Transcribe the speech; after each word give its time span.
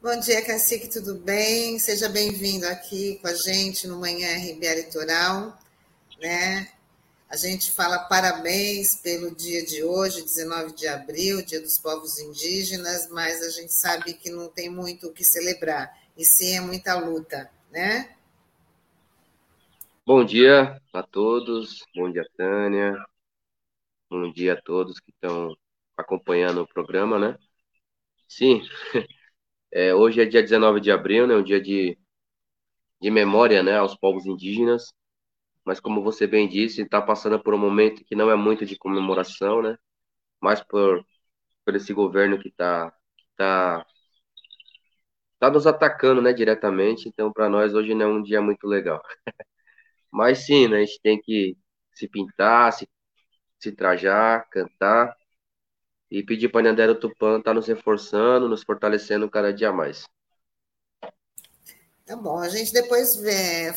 Bom 0.00 0.16
dia, 0.20 0.46
Cacique, 0.46 0.88
tudo 0.88 1.16
bem? 1.16 1.76
Seja 1.80 2.08
bem-vindo 2.08 2.64
aqui 2.68 3.18
com 3.18 3.26
a 3.26 3.34
gente 3.34 3.88
no 3.88 3.98
Manhã 3.98 4.28
RBA 4.36 4.74
Litoral. 4.76 5.58
Né? 6.20 6.70
A 7.28 7.36
gente 7.36 7.72
fala 7.72 7.98
parabéns 8.04 8.94
pelo 8.94 9.34
dia 9.34 9.66
de 9.66 9.82
hoje, 9.82 10.22
19 10.22 10.72
de 10.76 10.86
abril, 10.86 11.44
Dia 11.44 11.60
dos 11.60 11.78
Povos 11.78 12.16
Indígenas, 12.20 13.10
mas 13.10 13.42
a 13.42 13.50
gente 13.50 13.72
sabe 13.72 14.14
que 14.14 14.30
não 14.30 14.48
tem 14.48 14.70
muito 14.70 15.08
o 15.08 15.12
que 15.12 15.24
celebrar, 15.24 15.92
e 16.16 16.24
sim 16.24 16.56
é 16.56 16.60
muita 16.60 16.96
luta, 16.96 17.50
né? 17.68 18.16
Bom 20.06 20.24
dia 20.24 20.80
a 20.92 21.02
todos, 21.02 21.84
bom 21.92 22.08
dia, 22.08 22.24
Tânia, 22.36 22.94
bom 24.08 24.30
dia 24.30 24.52
a 24.52 24.62
todos 24.62 25.00
que 25.00 25.10
estão 25.10 25.56
acompanhando 25.96 26.62
o 26.62 26.68
programa, 26.68 27.18
né? 27.18 27.36
Sim, 28.28 28.62
é, 29.72 29.94
hoje 29.94 30.20
é 30.20 30.24
dia 30.26 30.42
19 30.42 30.80
de 30.80 30.90
abril, 30.90 31.26
né? 31.26 31.34
Um 31.34 31.42
dia 31.42 31.60
de, 31.60 31.98
de 33.00 33.10
memória, 33.10 33.62
né? 33.62 33.78
Aos 33.78 33.96
povos 33.96 34.26
indígenas. 34.26 34.92
Mas 35.64 35.80
como 35.80 36.02
você 36.02 36.26
bem 36.26 36.48
disse, 36.48 36.82
está 36.82 37.02
passando 37.02 37.42
por 37.42 37.54
um 37.54 37.58
momento 37.58 38.04
que 38.04 38.16
não 38.16 38.30
é 38.30 38.36
muito 38.36 38.66
de 38.66 38.78
comemoração, 38.78 39.62
né? 39.62 39.78
Mas 40.40 40.62
por, 40.62 41.04
por 41.64 41.76
esse 41.76 41.92
governo 41.94 42.38
que 42.40 42.48
está 42.48 42.92
tá, 43.36 43.86
tá 45.38 45.50
nos 45.50 45.66
atacando, 45.66 46.22
né? 46.22 46.32
Diretamente. 46.32 47.08
Então, 47.08 47.32
para 47.32 47.48
nós 47.48 47.74
hoje 47.74 47.94
não 47.94 48.06
é 48.06 48.08
um 48.08 48.22
dia 48.22 48.40
muito 48.42 48.66
legal. 48.66 49.02
Mas 50.10 50.46
sim, 50.46 50.68
né? 50.68 50.78
A 50.78 50.80
gente 50.80 51.00
tem 51.02 51.20
que 51.20 51.56
se 51.94 52.08
pintar, 52.08 52.72
se, 52.72 52.88
se 53.58 53.72
trajar, 53.72 54.48
cantar 54.50 55.16
e 56.10 56.22
pedir 56.22 56.48
para 56.48 56.62
Nandero 56.62 56.94
Tupã 56.94 57.38
estar 57.38 57.50
tá 57.50 57.54
nos 57.54 57.66
reforçando, 57.66 58.48
nos 58.48 58.62
fortalecendo 58.62 59.28
cada 59.30 59.52
dia 59.52 59.72
mais. 59.72 60.04
Tá 62.08 62.16
bom, 62.16 62.38
a 62.38 62.48
gente 62.48 62.72
depois 62.72 63.20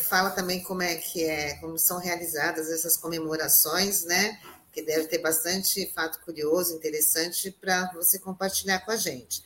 fala 0.08 0.30
também 0.30 0.62
como 0.62 0.82
é 0.82 0.94
que 0.94 1.22
é, 1.22 1.54
como 1.56 1.78
são 1.78 1.98
realizadas 1.98 2.70
essas 2.70 2.96
comemorações, 2.96 4.04
né? 4.04 4.40
Que 4.72 4.80
deve 4.80 5.06
ter 5.06 5.18
bastante 5.18 5.92
fato 5.92 6.18
curioso, 6.24 6.74
interessante 6.74 7.50
para 7.50 7.92
você 7.92 8.18
compartilhar 8.18 8.80
com 8.86 8.90
a 8.90 8.96
gente. 8.96 9.44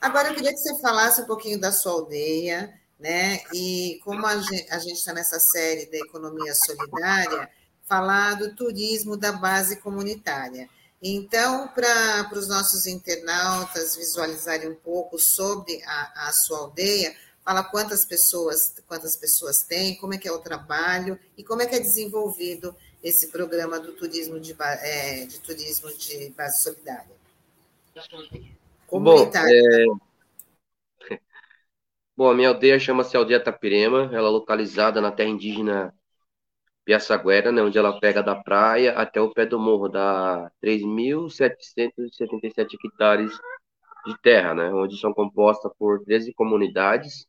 Agora 0.00 0.28
eu 0.28 0.34
queria 0.36 0.52
que 0.52 0.58
você 0.58 0.80
falasse 0.80 1.22
um 1.22 1.26
pouquinho 1.26 1.60
da 1.60 1.72
sua 1.72 1.90
aldeia, 1.90 2.72
né? 3.00 3.40
E 3.52 4.00
como 4.04 4.24
a 4.24 4.36
gente 4.38 4.92
está 4.92 5.12
nessa 5.12 5.40
série 5.40 5.90
da 5.90 5.98
economia 5.98 6.54
solidária, 6.54 7.50
falar 7.84 8.34
do 8.34 8.54
turismo 8.54 9.16
da 9.16 9.32
base 9.32 9.80
comunitária. 9.80 10.68
Então, 11.02 11.68
para 11.68 12.30
os 12.34 12.46
nossos 12.46 12.86
internautas 12.86 13.96
visualizarem 13.96 14.68
um 14.68 14.74
pouco 14.74 15.18
sobre 15.18 15.82
a, 15.84 16.28
a, 16.28 16.32
sua 16.32 16.58
aldeia, 16.58 17.16
fala 17.42 17.64
quantas 17.64 18.04
pessoas, 18.04 18.74
quantas 18.86 19.16
pessoas 19.16 19.62
tem, 19.62 19.96
como 19.96 20.12
é 20.12 20.18
que 20.18 20.28
é 20.28 20.32
o 20.32 20.40
trabalho 20.40 21.18
e 21.38 21.42
como 21.42 21.62
é 21.62 21.66
que 21.66 21.74
é 21.74 21.80
desenvolvido 21.80 22.76
esse 23.02 23.28
programa 23.28 23.80
do 23.80 23.92
turismo 23.92 24.38
de, 24.38 24.54
é, 24.60 25.24
de 25.24 25.40
turismo 25.40 25.90
de 25.96 26.28
base 26.36 26.62
solidária. 26.62 27.16
Bom, 28.90 29.30
é... 29.34 29.84
Bom, 32.14 32.30
a 32.30 32.34
minha 32.34 32.50
aldeia 32.50 32.78
chama-se 32.78 33.16
Aldeia 33.16 33.42
Tapirema, 33.42 34.10
ela 34.12 34.28
é 34.28 34.30
localizada 34.30 35.00
na 35.00 35.10
terra 35.10 35.30
indígena 35.30 35.94
Piaçaguera, 36.84 37.52
né, 37.52 37.62
onde 37.62 37.78
ela 37.78 37.98
pega 38.00 38.22
da 38.22 38.34
praia 38.34 38.92
até 38.92 39.20
o 39.20 39.32
pé 39.32 39.46
do 39.46 39.58
morro, 39.58 39.88
dá 39.88 40.50
3.777 40.60 42.76
hectares 42.84 43.30
de 44.06 44.18
terra, 44.22 44.54
né, 44.54 44.72
onde 44.72 44.98
são 44.98 45.12
compostas 45.12 45.72
por 45.78 46.02
13 46.04 46.32
comunidades. 46.34 47.26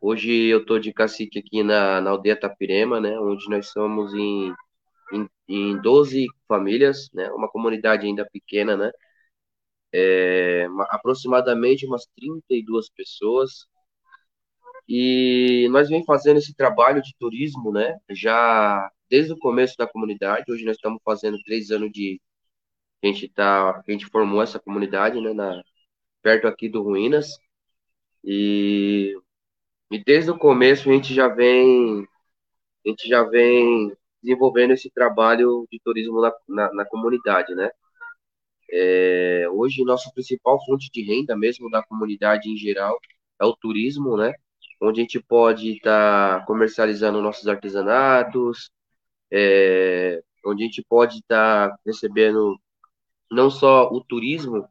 Hoje 0.00 0.30
eu 0.48 0.60
estou 0.60 0.78
de 0.78 0.92
cacique 0.92 1.38
aqui 1.40 1.62
na, 1.62 2.00
na 2.00 2.10
aldeia 2.10 2.38
Tapirema, 2.38 3.00
né, 3.00 3.18
onde 3.20 3.48
nós 3.50 3.68
somos 3.68 4.14
em, 4.14 4.54
em, 5.12 5.28
em 5.48 5.80
12 5.82 6.26
famílias, 6.48 7.10
né, 7.14 7.30
uma 7.32 7.48
comunidade 7.48 8.06
ainda 8.06 8.26
pequena, 8.30 8.76
né, 8.76 8.90
é, 9.92 10.66
aproximadamente 10.90 11.86
umas 11.86 12.06
32 12.16 12.88
pessoas, 12.90 13.66
e 14.92 15.68
nós 15.70 15.88
vem 15.88 16.04
fazendo 16.04 16.38
esse 16.38 16.52
trabalho 16.52 17.00
de 17.00 17.14
turismo, 17.16 17.72
né? 17.72 17.96
Já 18.10 18.90
desde 19.08 19.32
o 19.32 19.38
começo 19.38 19.76
da 19.78 19.86
comunidade. 19.86 20.50
Hoje 20.50 20.64
nós 20.64 20.76
estamos 20.76 21.00
fazendo 21.04 21.40
três 21.44 21.70
anos 21.70 21.92
de 21.92 22.20
a 23.02 23.06
gente 23.06 23.28
tá, 23.28 23.70
a 23.86 23.90
gente 23.92 24.06
formou 24.06 24.42
essa 24.42 24.58
comunidade, 24.58 25.20
né? 25.20 25.32
Na, 25.32 25.62
perto 26.22 26.48
aqui 26.48 26.68
do 26.68 26.82
Ruínas. 26.82 27.38
E, 28.24 29.16
e 29.92 30.02
desde 30.04 30.32
o 30.32 30.38
começo 30.38 30.90
a 30.90 30.92
gente 30.92 31.14
já 31.14 31.28
vem 31.28 32.06
a 32.84 32.88
gente 32.88 33.08
já 33.08 33.22
vem 33.24 33.96
desenvolvendo 34.22 34.72
esse 34.72 34.90
trabalho 34.90 35.66
de 35.70 35.80
turismo 35.84 36.20
na, 36.20 36.32
na, 36.48 36.74
na 36.74 36.84
comunidade, 36.86 37.54
né? 37.54 37.70
É, 38.72 39.48
hoje 39.50 39.84
nossa 39.84 40.10
principal 40.12 40.58
fonte 40.66 40.90
de 40.92 41.02
renda 41.02 41.36
mesmo 41.36 41.70
da 41.70 41.82
comunidade 41.84 42.50
em 42.50 42.56
geral 42.56 42.98
é 43.40 43.44
o 43.44 43.56
turismo, 43.56 44.16
né? 44.16 44.34
Onde 44.80 45.00
a 45.00 45.02
gente 45.02 45.20
pode 45.20 45.72
estar 45.76 46.40
tá 46.40 46.46
comercializando 46.46 47.20
nossos 47.20 47.46
artesanatos, 47.46 48.70
é, 49.32 50.22
onde 50.44 50.64
a 50.64 50.66
gente 50.66 50.84
pode 50.88 51.18
estar 51.18 51.70
tá 51.70 51.76
recebendo 51.86 52.56
não 53.30 53.50
só 53.50 53.88
o 53.90 54.02
turismo, 54.02 54.66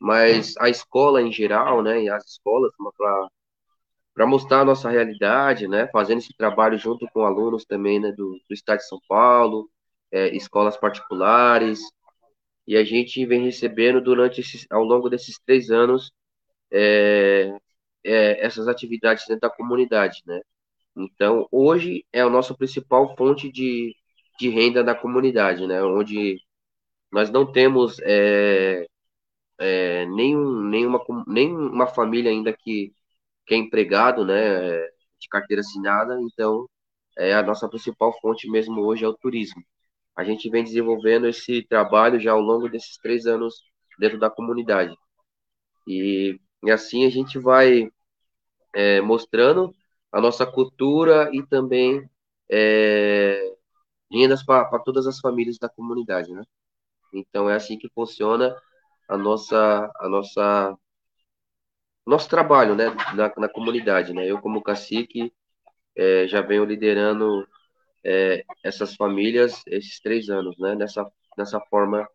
mas 0.00 0.56
a 0.58 0.68
escola 0.68 1.22
em 1.22 1.32
geral, 1.32 1.82
né, 1.82 2.02
e 2.04 2.08
as 2.10 2.24
escolas 2.26 2.72
para 4.14 4.26
mostrar 4.26 4.60
a 4.60 4.64
nossa 4.64 4.90
realidade, 4.90 5.68
né, 5.68 5.88
fazendo 5.88 6.18
esse 6.18 6.36
trabalho 6.36 6.78
junto 6.78 7.06
com 7.12 7.24
alunos 7.24 7.64
também 7.64 8.00
né, 8.00 8.12
do, 8.12 8.38
do 8.48 8.54
estado 8.54 8.78
de 8.78 8.88
São 8.88 9.00
Paulo, 9.08 9.68
é, 10.12 10.34
escolas 10.36 10.76
particulares, 10.76 11.80
e 12.66 12.76
a 12.76 12.84
gente 12.84 13.24
vem 13.26 13.44
recebendo 13.44 14.00
durante 14.00 14.40
esses, 14.40 14.66
ao 14.70 14.84
longo 14.84 15.08
desses 15.08 15.38
três 15.44 15.70
anos 15.70 16.12
é, 16.70 17.56
é, 18.08 18.44
essas 18.44 18.68
atividades 18.68 19.24
dentro 19.26 19.42
da 19.42 19.50
comunidade, 19.50 20.22
né? 20.26 20.40
Então, 20.96 21.48
hoje 21.52 22.04
é 22.12 22.20
a 22.22 22.30
nossa 22.30 22.54
principal 22.54 23.16
fonte 23.16 23.50
de, 23.52 23.94
de 24.38 24.48
renda 24.50 24.82
da 24.84 24.94
comunidade, 24.94 25.66
né? 25.66 25.82
Onde 25.82 26.40
nós 27.12 27.30
não 27.30 27.50
temos 27.50 27.98
é, 28.02 28.86
é, 29.58 30.06
nenhum, 30.06 30.62
nenhuma, 30.62 31.00
nenhuma 31.26 31.86
família 31.86 32.30
ainda 32.30 32.52
que, 32.52 32.92
que 33.46 33.54
é 33.54 33.58
empregado, 33.58 34.24
né? 34.24 34.78
De 35.20 35.28
carteira 35.30 35.60
assinada, 35.60 36.18
então 36.22 36.68
é 37.18 37.34
a 37.34 37.42
nossa 37.42 37.68
principal 37.68 38.12
fonte 38.20 38.48
mesmo 38.50 38.80
hoje 38.82 39.04
é 39.04 39.08
o 39.08 39.14
turismo. 39.14 39.62
A 40.16 40.24
gente 40.24 40.50
vem 40.50 40.64
desenvolvendo 40.64 41.28
esse 41.28 41.62
trabalho 41.68 42.20
já 42.20 42.32
ao 42.32 42.40
longo 42.40 42.68
desses 42.68 42.98
três 42.98 43.26
anos 43.26 43.62
dentro 43.98 44.18
da 44.18 44.30
comunidade. 44.30 44.96
E, 45.86 46.38
e 46.64 46.70
assim 46.70 47.06
a 47.06 47.10
gente 47.10 47.38
vai 47.38 47.88
é, 48.74 49.00
mostrando 49.00 49.74
a 50.12 50.20
nossa 50.20 50.46
cultura 50.46 51.30
e 51.34 51.44
também 51.46 52.08
é, 52.50 53.54
rendas 54.12 54.44
para 54.44 54.78
todas 54.80 55.06
as 55.06 55.20
famílias 55.20 55.58
da 55.58 55.68
comunidade, 55.68 56.32
né? 56.32 56.42
Então 57.14 57.50
é 57.50 57.56
assim 57.56 57.78
que 57.78 57.88
funciona 57.94 58.56
a 59.08 59.16
nossa 59.18 59.90
a 60.00 60.08
nossa 60.08 60.76
nosso 62.06 62.28
trabalho, 62.28 62.74
né, 62.74 62.86
na, 63.14 63.32
na 63.36 63.48
comunidade, 63.48 64.12
né? 64.14 64.26
Eu 64.26 64.40
como 64.40 64.62
cacique 64.62 65.32
é, 65.96 66.28
já 66.28 66.40
venho 66.42 66.64
liderando 66.64 67.46
é, 68.04 68.44
essas 68.64 68.94
famílias 68.96 69.62
esses 69.68 70.00
três 70.00 70.28
anos, 70.30 70.58
né? 70.58 70.74
Nessa 70.76 71.06
nessa 71.38 71.60
forma 71.70 72.08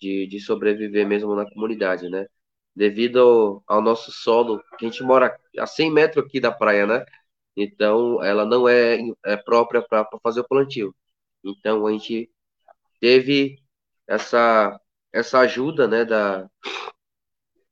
de, 0.00 0.26
de 0.28 0.40
sobreviver 0.40 1.06
mesmo 1.08 1.34
na 1.36 1.50
comunidade, 1.50 2.08
né? 2.10 2.26
Devido 2.78 3.62
ao, 3.66 3.82
nosso 3.82 4.12
solo, 4.12 4.62
que 4.78 4.86
a 4.86 4.88
gente 4.88 5.02
mora 5.02 5.36
a 5.58 5.66
100 5.66 5.92
metros 5.92 6.24
aqui 6.24 6.40
da 6.40 6.52
praia, 6.52 6.86
né? 6.86 7.04
Então, 7.56 8.22
ela 8.22 8.44
não 8.46 8.68
é, 8.68 8.98
é 9.26 9.36
própria 9.36 9.82
para 9.82 10.06
fazer 10.22 10.40
o 10.40 10.48
plantio. 10.48 10.94
Então, 11.44 11.86
a 11.86 11.92
gente 11.92 12.30
teve 13.00 13.58
essa, 14.06 14.80
essa 15.12 15.40
ajuda, 15.40 15.88
né, 15.88 16.04
da, 16.04 16.48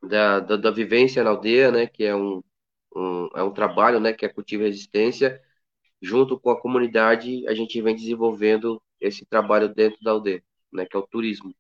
da, 0.03 0.41
da, 0.41 0.57
da 0.57 0.71
vivência 0.71 1.23
na 1.23 1.31
aldeia, 1.31 1.71
né, 1.71 1.87
que 1.87 2.05
é 2.05 2.15
um, 2.15 2.43
um, 2.95 3.29
é 3.37 3.43
um 3.43 3.53
trabalho, 3.53 4.01
né, 4.01 4.13
que 4.13 4.27
é 4.27 4.29
cultivo 4.29 4.65
e 4.65 4.67
resistência, 4.67 5.41
junto 6.03 6.39
com 6.39 6.51
a 6.51 6.61
comunidade, 6.61 7.47
a 7.49 7.55
gente 7.55 7.81
vem 7.83 7.95
desenvolvendo 7.97 8.83
esse 9.01 9.25
trabalho 9.27 9.69
dentro 9.75 10.03
da 10.03 10.13
aldeia, 10.13 10.43
né, 10.73 10.87
que 10.87 10.97
é 10.97 11.01
o 11.01 11.07
turismo. 11.07 11.55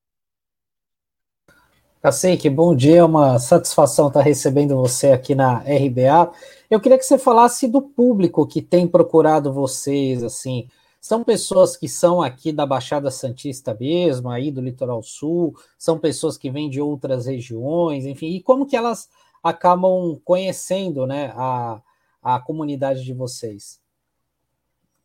Que 2.39 2.49
bom 2.49 2.75
dia, 2.75 2.99
é 2.99 3.05
uma 3.05 3.39
satisfação 3.39 4.09
estar 4.09 4.21
recebendo 4.21 4.77
você 4.77 5.09
aqui 5.09 5.35
na 5.35 5.59
RBA. 5.59 6.33
Eu 6.71 6.81
queria 6.81 6.99
que 6.99 7.05
você 7.05 7.19
falasse 7.19 7.67
do 7.67 7.83
público 7.83 8.47
que 8.47 8.63
tem 8.63 8.87
procurado 8.87 9.53
vocês, 9.53 10.23
assim, 10.23 10.69
são 11.01 11.23
pessoas 11.23 11.77
que 11.77 11.89
são 11.89 12.21
aqui 12.21 12.53
da 12.53 12.67
Baixada 12.67 13.11
Santista 13.11 13.77
mesmo, 13.79 14.29
aí 14.29 14.51
do 14.51 14.61
Litoral 14.61 15.03
Sul, 15.03 15.57
são 15.79 15.99
pessoas 15.99 16.37
que 16.37 16.51
vêm 16.51 16.69
de 16.69 16.81
outras 16.81 17.27
regiões, 17.27 18.05
enfim, 18.05 18.35
e 18.35 18.43
como 18.43 18.67
que 18.67 18.77
elas 18.77 19.09
acabam 19.43 20.21
conhecendo 20.25 21.07
né, 21.07 21.33
a, 21.37 21.81
a 22.23 22.41
comunidade 22.41 23.05
de 23.05 23.15
vocês? 23.15 23.81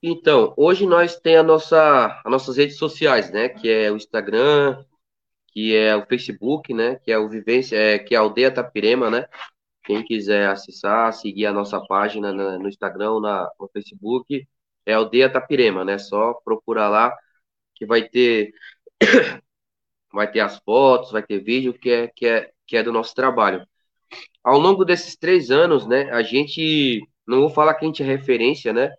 Então, 0.02 0.54
hoje 0.58 0.88
nós 0.88 1.16
temos 1.16 1.40
a 1.40 1.44
nossa, 1.44 2.22
as 2.26 2.32
nossas 2.32 2.58
redes 2.58 2.78
sociais, 2.78 3.30
né? 3.30 3.50
Que 3.50 3.70
é 3.70 3.92
o 3.92 3.96
Instagram, 3.96 4.84
que 5.52 5.76
é 5.76 5.96
o 5.96 6.06
Facebook, 6.06 6.74
né? 6.74 6.96
Que 6.98 7.12
é 7.12 7.18
o 7.18 7.30
Vivência, 7.30 7.78
é, 7.78 8.00
que 8.00 8.16
é 8.16 8.18
a 8.18 8.22
Aldeia 8.22 8.52
Tapirema, 8.54 9.10
né? 9.10 9.28
Quem 9.84 10.04
quiser 10.04 10.48
acessar, 10.50 11.14
seguir 11.14 11.46
a 11.48 11.54
nossa 11.54 11.80
página 11.82 12.32
no 12.34 12.68
Instagram, 12.70 13.20
na, 13.20 13.50
no 13.60 13.68
Facebook, 13.70 14.48
é 14.86 14.94
Aldeia 14.94 15.32
Tapirema, 15.32 15.86
né? 15.86 15.98
Só 15.98 16.34
procurar 16.46 16.90
lá 16.90 17.16
que 17.76 17.86
vai 17.86 18.08
ter 18.08 18.54
vai 20.14 20.32
ter 20.32 20.42
as 20.42 20.58
fotos, 20.60 21.12
vai 21.12 21.24
ter 21.24 21.40
vídeo 21.44 21.74
que 21.74 21.90
é, 21.90 22.08
que 22.08 22.26
é, 22.28 22.52
que 22.68 22.78
é 22.78 22.84
do 22.84 22.92
nosso 22.92 23.14
trabalho. 23.16 23.66
Ao 24.44 24.60
longo 24.60 24.86
desses 24.86 25.16
três 25.18 25.52
anos, 25.52 25.88
né, 25.88 26.10
a 26.12 26.24
gente, 26.24 27.02
não 27.28 27.42
vou 27.42 27.50
falar 27.50 27.76
que 27.76 27.86
a 27.86 27.88
gente 27.88 28.04
é 28.04 28.06
referência, 28.06 28.74
né, 28.74 28.92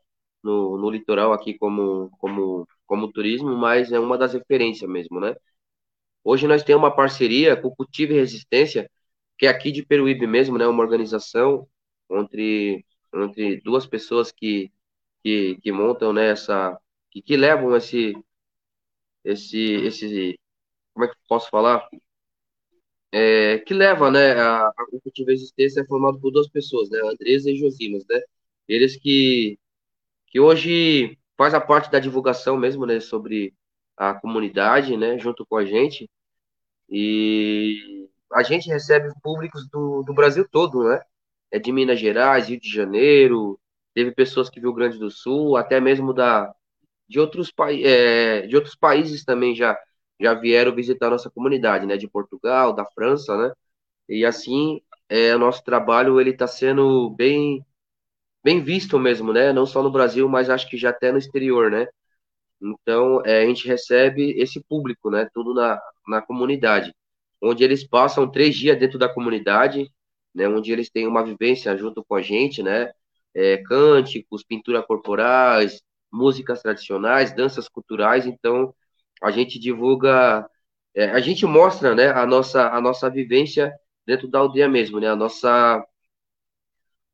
no, 0.43 0.79
no 0.79 0.91
litoral 0.91 1.33
aqui 1.33 1.55
como, 1.59 2.11
como, 2.19 2.67
como 2.87 3.13
turismo, 3.13 3.57
mas 3.57 3.93
é 3.93 4.01
uma 4.01 4.19
das 4.19 4.35
referências 4.35 4.91
mesmo, 4.91 5.21
né. 5.21 5.35
Hoje 6.25 6.47
nós 6.47 6.63
temos 6.63 6.83
uma 6.83 6.95
parceria 6.95 7.57
com 7.57 7.69
o 7.69 7.75
Cultivo 7.77 8.13
e 8.13 8.17
Resistência, 8.17 8.91
que 9.39 9.47
é 9.47 9.49
aqui 9.51 9.73
de 9.73 9.85
Peruíbe 9.85 10.27
mesmo, 10.27 10.57
né, 10.59 10.67
uma 10.67 10.83
organização 10.83 11.69
entre, 12.11 12.85
entre 13.15 13.61
duas 13.63 13.87
pessoas 13.87 14.31
que, 14.33 14.73
que, 15.23 15.59
que 15.63 15.73
montam, 15.73 16.13
né, 16.13 16.31
essa, 16.31 16.79
que, 17.11 17.23
que 17.23 17.37
levam 17.37 17.77
esse, 17.77 18.15
esse, 19.25 19.59
esse, 19.59 20.41
como 20.95 21.07
é 21.07 21.09
que 21.09 21.17
posso 21.29 21.51
falar? 21.51 21.89
É, 23.11 23.59
que 23.59 23.75
leva, 23.75 24.11
né, 24.11 24.33
a, 24.41 24.69
a 24.69 24.87
Cultivo 25.03 25.31
e 25.31 25.35
Resistência 25.35 25.81
é 25.83 25.85
formado 25.87 26.19
por 26.21 26.31
duas 26.31 26.49
pessoas, 26.49 26.89
né, 26.91 27.01
Andresa 27.01 27.51
e 27.51 27.57
Josimas, 27.57 28.05
né, 28.09 28.21
eles 28.69 28.97
que, 28.97 29.59
que 30.29 30.41
hoje 30.41 31.19
faz 31.37 31.55
a 31.55 31.61
parte 31.61 31.91
da 31.91 31.99
divulgação 32.01 32.57
mesmo, 32.57 32.87
né, 32.87 33.01
sobre 33.01 33.55
a 34.11 34.15
comunidade, 34.15 34.97
né, 34.97 35.19
junto 35.19 35.47
com 35.47 35.57
a 35.57 35.65
gente, 35.65 36.11
e 36.89 38.09
a 38.33 38.43
gente 38.43 38.69
recebe 38.69 39.11
públicos 39.23 39.69
do, 39.71 40.03
do 40.03 40.15
Brasil 40.15 40.47
todo, 40.51 40.85
né? 40.89 41.01
É 41.51 41.59
de 41.59 41.73
Minas 41.73 42.01
Gerais, 42.01 42.49
Rio 42.49 42.61
de 42.61 42.69
Janeiro, 42.71 43.61
teve 43.95 44.13
pessoas 44.13 44.51
que 44.51 44.61
Rio 44.61 44.73
Grande 44.75 44.99
do 44.99 45.11
Sul, 45.11 45.57
até 45.57 45.81
mesmo 45.81 46.13
da, 46.15 46.53
de, 47.09 47.21
outros, 47.21 47.53
é, 47.85 48.47
de 48.47 48.57
outros 48.57 48.75
países 48.77 49.25
também 49.25 49.55
já, 49.55 49.79
já 50.21 50.35
vieram 50.35 50.75
visitar 50.75 51.11
nossa 51.11 51.31
comunidade, 51.31 51.87
né? 51.87 51.97
De 51.97 52.09
Portugal, 52.09 52.75
da 52.75 52.85
França, 52.87 53.37
né? 53.37 53.53
E 54.09 54.25
assim, 54.25 54.81
é, 55.09 55.35
o 55.37 55.39
nosso 55.39 55.65
trabalho 55.65 56.21
ele 56.21 56.31
está 56.31 56.47
sendo 56.47 57.11
bem 57.11 57.65
bem 58.45 58.63
visto 58.63 58.99
mesmo, 58.99 59.33
né? 59.33 59.53
Não 59.53 59.67
só 59.67 59.83
no 59.83 59.91
Brasil, 59.91 60.29
mas 60.29 60.51
acho 60.51 60.69
que 60.69 60.77
já 60.77 60.91
até 60.91 61.13
no 61.13 61.19
exterior, 61.19 61.71
né? 61.71 61.87
Então, 62.63 63.23
é, 63.25 63.43
a 63.43 63.47
gente 63.47 63.67
recebe 63.69 64.33
esse 64.41 64.63
público, 64.63 65.11
né? 65.11 65.29
Tudo 65.35 65.55
na, 65.55 65.81
na 66.07 66.23
comunidade 66.23 66.93
onde 67.43 67.65
eles 67.65 67.85
passam 67.85 68.31
três 68.31 68.55
dias 68.57 68.79
dentro 68.79 68.99
da 68.99 69.09
comunidade, 69.13 69.91
né, 70.35 70.49
onde 70.49 70.73
eles 70.73 70.89
têm 70.91 71.07
uma 71.07 71.25
vivência 71.25 71.77
junto 71.77 72.05
com 72.05 72.15
a 72.15 72.23
gente, 72.23 72.63
né, 72.63 72.93
é, 73.35 73.59
cânticos, 73.59 74.45
pintura 74.45 74.83
corporais, 74.83 75.83
músicas 76.11 76.63
tradicionais, 76.63 77.35
danças 77.35 77.69
culturais, 77.69 78.27
então 78.27 78.75
a 79.23 79.31
gente 79.31 79.59
divulga, 79.59 80.49
é, 80.95 81.07
a 81.11 81.21
gente 81.21 81.45
mostra, 81.47 81.95
né, 81.95 82.11
a 82.11 82.25
nossa, 82.27 82.69
a 82.69 82.81
nossa 82.81 83.11
vivência 83.11 83.73
dentro 84.07 84.29
da 84.29 84.39
aldeia 84.39 84.69
mesmo, 84.69 85.01
né, 85.01 85.09
a 85.09 85.17
nossa, 85.17 85.85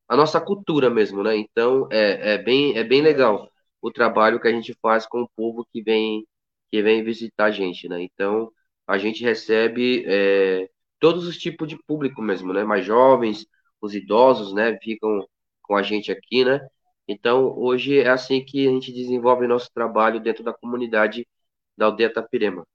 a 0.09 0.17
nossa 0.17 0.41
cultura 0.41 0.91
mesmo, 0.91 1.23
né, 1.23 1.37
então 1.37 1.89
é, 1.91 2.35
é 2.35 2.39
bem, 2.39 2.77
é 2.77 2.85
bem 2.85 3.01
legal 3.03 3.51
o 3.81 3.91
trabalho 3.91 4.41
que 4.41 4.49
a 4.49 4.53
gente 4.53 4.75
faz 4.83 5.07
com 5.07 5.23
o 5.23 5.29
povo 5.37 5.67
que 5.73 5.83
vem, 5.83 6.27
que 6.71 6.83
vem 6.83 7.05
visitar 7.05 7.47
a 7.47 7.51
gente, 7.51 7.89
né, 7.89 8.03
então 8.03 8.51
a 8.87 8.97
gente 8.97 9.23
recebe 9.23 10.05
é, 10.07 10.69
todos 10.99 11.27
os 11.27 11.37
tipos 11.37 11.69
de 11.69 11.77
público 11.85 12.23
mesmo, 12.23 12.53
né? 12.53 12.65
Mais 12.65 12.85
jovens, 12.85 13.47
os 13.81 13.95
idosos, 13.95 14.55
né? 14.55 14.79
Ficam 14.83 15.27
com 15.63 15.77
a 15.77 15.83
gente 15.83 16.11
aqui, 16.11 16.45
né? 16.45 16.67
Então, 17.07 17.57
hoje 17.57 17.99
é 17.99 18.09
assim 18.09 18.45
que 18.45 18.67
a 18.67 18.71
gente 18.71 18.93
desenvolve 18.93 19.47
nosso 19.47 19.71
trabalho 19.73 20.21
dentro 20.21 20.43
da 20.43 20.53
comunidade 20.53 21.27
da 21.77 21.87
aldeia 21.87 22.13
Tapirema. 22.13 22.67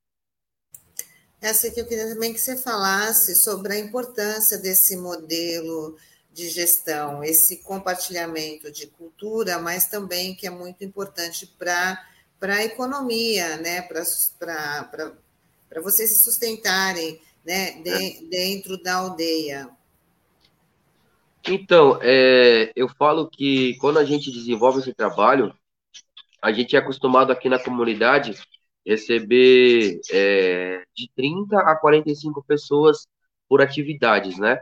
Essa 1.41 1.67
aqui 1.67 1.79
eu 1.79 1.87
queria 1.87 2.07
também 2.13 2.31
que 2.31 2.39
você 2.39 2.55
falasse 2.55 3.35
sobre 3.35 3.73
a 3.73 3.79
importância 3.79 4.57
desse 4.57 4.95
modelo 4.95 5.97
de 6.33 6.49
gestão, 6.49 7.23
esse 7.23 7.57
compartilhamento 7.57 8.71
de 8.71 8.87
cultura, 8.87 9.59
mas 9.59 9.87
também 9.87 10.33
que 10.33 10.47
é 10.47 10.49
muito 10.49 10.83
importante 10.83 11.45
para 11.45 11.99
a 12.41 12.63
economia, 12.63 13.57
né? 13.57 13.81
para 13.83 14.01
vocês 15.81 16.09
se 16.09 16.23
sustentarem 16.23 17.21
né, 17.45 17.73
de, 17.81 17.89
é. 17.89 18.21
dentro 18.29 18.81
da 18.81 18.95
aldeia? 18.95 19.69
Então, 21.47 21.99
é, 22.01 22.71
eu 22.75 22.89
falo 22.89 23.29
que 23.29 23.75
quando 23.77 23.99
a 23.99 24.05
gente 24.05 24.31
desenvolve 24.31 24.79
esse 24.79 24.93
trabalho, 24.93 25.53
a 26.41 26.51
gente 26.51 26.75
é 26.75 26.79
acostumado 26.79 27.31
aqui 27.31 27.47
na 27.47 27.59
comunidade 27.59 28.37
receber 28.85 29.99
é, 30.11 30.83
de 30.95 31.09
30 31.15 31.57
a 31.59 31.75
45 31.75 32.43
pessoas 32.43 33.07
por 33.47 33.61
atividades, 33.61 34.37
né? 34.37 34.59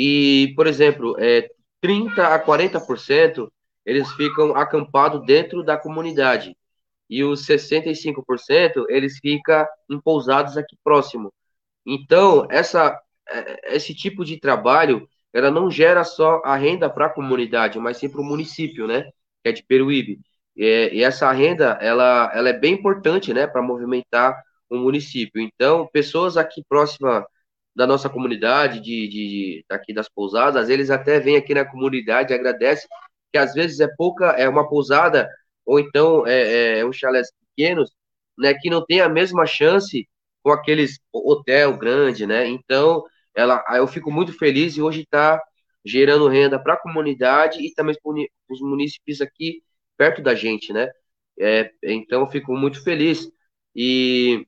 E, 0.00 0.52
por 0.54 0.68
exemplo, 0.68 1.16
é, 1.18 1.50
30 1.80 2.28
a 2.28 2.38
40% 2.38 3.50
eles 3.84 4.08
ficam 4.12 4.54
acampados 4.54 5.26
dentro 5.26 5.64
da 5.64 5.76
comunidade 5.76 6.56
e 7.10 7.24
os 7.24 7.44
65% 7.44 8.86
eles 8.88 9.18
ficam 9.18 9.66
em 9.90 10.00
pousados 10.00 10.56
aqui 10.56 10.76
próximo. 10.84 11.32
Então, 11.84 12.46
essa, 12.48 12.96
é, 13.28 13.74
esse 13.74 13.92
tipo 13.92 14.24
de 14.24 14.38
trabalho, 14.38 15.08
ela 15.32 15.50
não 15.50 15.68
gera 15.68 16.04
só 16.04 16.40
a 16.44 16.54
renda 16.54 16.88
para 16.88 17.06
a 17.06 17.12
comunidade, 17.12 17.76
mas 17.80 17.96
sim 17.96 18.08
para 18.08 18.20
o 18.20 18.24
município, 18.24 18.86
né, 18.86 19.02
que 19.42 19.48
é 19.48 19.52
de 19.52 19.64
Peruíbe. 19.64 20.20
E, 20.56 20.90
e, 20.92 21.02
essa 21.02 21.32
renda, 21.32 21.76
ela, 21.80 22.30
ela 22.32 22.50
é 22.50 22.52
bem 22.52 22.74
importante, 22.74 23.34
né, 23.34 23.48
para 23.48 23.62
movimentar 23.62 24.40
o 24.70 24.76
município. 24.76 25.42
Então, 25.42 25.88
pessoas 25.92 26.36
aqui 26.36 26.62
próximas 26.68 27.24
da 27.78 27.86
nossa 27.86 28.10
comunidade, 28.10 28.80
de, 28.80 29.08
de, 29.08 29.64
aqui 29.70 29.94
das 29.94 30.08
pousadas, 30.08 30.68
eles 30.68 30.90
até 30.90 31.20
vêm 31.20 31.36
aqui 31.36 31.54
na 31.54 31.64
comunidade, 31.64 32.34
agradecem, 32.34 32.88
que 33.32 33.38
às 33.38 33.54
vezes 33.54 33.78
é 33.78 33.86
pouca, 33.96 34.30
é 34.32 34.48
uma 34.48 34.68
pousada 34.68 35.28
ou 35.64 35.78
então 35.78 36.26
é, 36.26 36.80
é, 36.80 36.84
um 36.84 36.92
chalés 36.92 37.28
pequenos, 37.40 37.92
né, 38.36 38.52
que 38.52 38.68
não 38.68 38.84
tem 38.84 39.00
a 39.00 39.08
mesma 39.08 39.46
chance 39.46 40.08
com 40.42 40.50
aqueles 40.50 40.98
hotel 41.12 41.76
grande, 41.78 42.26
né? 42.26 42.48
Então, 42.48 43.04
ela, 43.34 43.64
eu 43.76 43.86
fico 43.86 44.10
muito 44.10 44.32
feliz 44.36 44.76
e 44.76 44.82
hoje 44.82 45.02
está 45.02 45.40
gerando 45.84 46.28
renda 46.28 46.58
para 46.60 46.74
a 46.74 46.80
comunidade 46.80 47.60
e 47.64 47.72
também 47.74 47.96
para 48.02 48.12
os 48.50 48.60
municípios 48.60 49.20
aqui 49.20 49.62
perto 49.96 50.20
da 50.22 50.34
gente, 50.34 50.72
né? 50.72 50.90
É, 51.38 51.70
então, 51.84 52.22
eu 52.22 52.26
fico 52.28 52.56
muito 52.56 52.82
feliz 52.82 53.30
e 53.74 54.44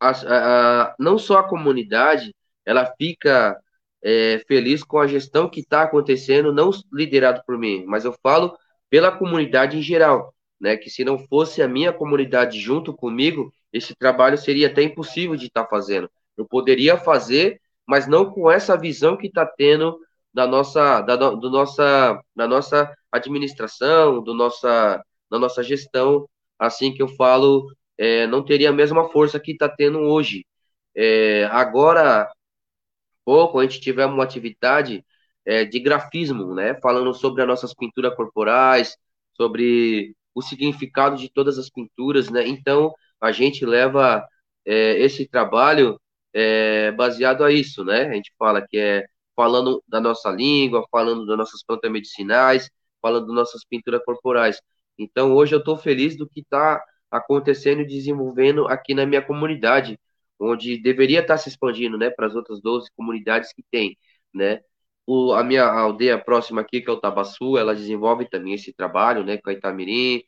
a, 0.00 0.10
a, 0.10 0.96
não 0.98 1.18
só 1.18 1.38
a 1.38 1.48
comunidade, 1.48 2.34
ela 2.64 2.86
fica 2.98 3.56
é, 4.02 4.38
feliz 4.46 4.82
com 4.84 4.98
a 4.98 5.06
gestão 5.06 5.48
que 5.48 5.60
está 5.60 5.82
acontecendo, 5.82 6.52
não 6.52 6.70
liderado 6.92 7.42
por 7.46 7.58
mim, 7.58 7.84
mas 7.86 8.04
eu 8.04 8.14
falo 8.22 8.56
pela 8.90 9.10
comunidade 9.10 9.76
em 9.76 9.82
geral, 9.82 10.34
né? 10.60 10.76
Que 10.76 10.90
se 10.90 11.04
não 11.04 11.18
fosse 11.18 11.62
a 11.62 11.68
minha 11.68 11.92
comunidade 11.92 12.60
junto 12.60 12.94
comigo, 12.94 13.52
esse 13.72 13.94
trabalho 13.94 14.38
seria 14.38 14.68
até 14.68 14.82
impossível 14.82 15.36
de 15.36 15.46
estar 15.46 15.64
tá 15.64 15.68
fazendo. 15.70 16.10
Eu 16.36 16.46
poderia 16.46 16.96
fazer, 16.96 17.60
mas 17.86 18.06
não 18.06 18.30
com 18.30 18.50
essa 18.50 18.76
visão 18.76 19.16
que 19.16 19.26
está 19.28 19.46
tendo 19.46 19.98
da 20.32 20.46
nossa, 20.46 21.00
da, 21.00 21.16
do 21.16 21.50
nossa, 21.50 22.20
da 22.34 22.46
nossa 22.46 22.94
administração, 23.10 24.22
do 24.22 24.34
nossa, 24.34 25.02
da 25.30 25.38
nossa 25.38 25.62
gestão. 25.62 26.28
Assim 26.58 26.92
que 26.92 27.02
eu 27.02 27.08
falo, 27.08 27.66
é, 27.98 28.26
não 28.26 28.44
teria 28.44 28.70
a 28.70 28.72
mesma 28.72 29.08
força 29.10 29.40
que 29.40 29.52
está 29.52 29.68
tendo 29.68 30.00
hoje. 30.00 30.46
É, 30.94 31.44
agora, 31.46 32.30
pouco, 33.24 33.58
a 33.58 33.62
gente 33.64 33.80
tiver 33.80 34.06
uma 34.06 34.24
atividade 34.24 35.04
é, 35.44 35.64
de 35.64 35.80
grafismo, 35.80 36.54
né? 36.54 36.74
Falando 36.80 37.14
sobre 37.14 37.42
as 37.42 37.48
nossas 37.48 37.74
pinturas 37.74 38.14
corporais, 38.16 38.96
sobre 39.36 40.14
o 40.34 40.42
significado 40.42 41.16
de 41.16 41.30
todas 41.30 41.58
as 41.58 41.70
pinturas, 41.70 42.30
né? 42.30 42.46
Então, 42.46 42.92
a 43.20 43.32
gente 43.32 43.64
leva 43.64 44.26
é, 44.64 44.98
esse 45.00 45.26
trabalho 45.28 46.00
é, 46.32 46.92
baseado 46.92 47.44
a 47.44 47.52
isso, 47.52 47.84
né? 47.84 48.06
A 48.08 48.14
gente 48.14 48.32
fala 48.38 48.66
que 48.66 48.76
é 48.78 49.06
falando 49.34 49.82
da 49.88 50.00
nossa 50.00 50.30
língua, 50.30 50.86
falando 50.90 51.26
das 51.26 51.36
nossas 51.38 51.62
plantas 51.64 51.90
medicinais, 51.90 52.70
falando 53.02 53.26
das 53.26 53.34
nossas 53.36 53.64
pinturas 53.64 54.02
corporais. 54.04 54.60
Então, 54.98 55.32
hoje 55.34 55.54
eu 55.54 55.60
estou 55.60 55.76
feliz 55.76 56.16
do 56.16 56.28
que 56.28 56.40
está 56.40 56.82
acontecendo 57.16 57.82
e 57.82 57.86
desenvolvendo 57.86 58.66
aqui 58.68 58.94
na 58.94 59.06
minha 59.06 59.22
comunidade, 59.22 59.98
onde 60.38 60.78
deveria 60.78 61.20
estar 61.20 61.38
se 61.38 61.48
expandindo, 61.48 61.96
né, 61.98 62.10
para 62.10 62.26
as 62.26 62.34
outras 62.34 62.60
12 62.60 62.90
comunidades 62.96 63.52
que 63.52 63.62
tem. 63.70 63.96
né? 64.34 64.60
O, 65.06 65.32
a 65.32 65.44
minha 65.44 65.64
aldeia 65.64 66.18
próxima 66.18 66.60
aqui, 66.62 66.80
que 66.80 66.90
é 66.90 66.92
o 66.92 67.00
Tabaçu, 67.00 67.56
ela 67.58 67.74
desenvolve 67.74 68.28
também 68.28 68.54
esse 68.54 68.72
trabalho, 68.72 69.24
né, 69.24 69.38
com 69.38 69.50
a 69.50 69.52
Itamirim. 69.52 70.22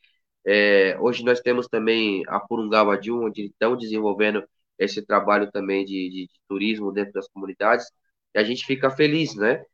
É, 0.46 0.96
hoje 1.00 1.24
nós 1.24 1.40
temos 1.40 1.66
também 1.68 2.22
a 2.28 2.40
Purungawadil, 2.40 3.22
onde 3.22 3.46
estão 3.46 3.76
desenvolvendo 3.76 4.44
esse 4.78 5.04
trabalho 5.04 5.50
também 5.50 5.84
de, 5.84 6.08
de, 6.10 6.26
de, 6.28 6.40
turismo 6.48 6.92
dentro 6.92 7.12
das 7.12 7.28
comunidades, 7.28 7.86
e 8.34 8.38
a 8.38 8.44
gente 8.44 8.64
fica 8.64 8.90
feliz, 8.90 9.34
né? 9.36 9.64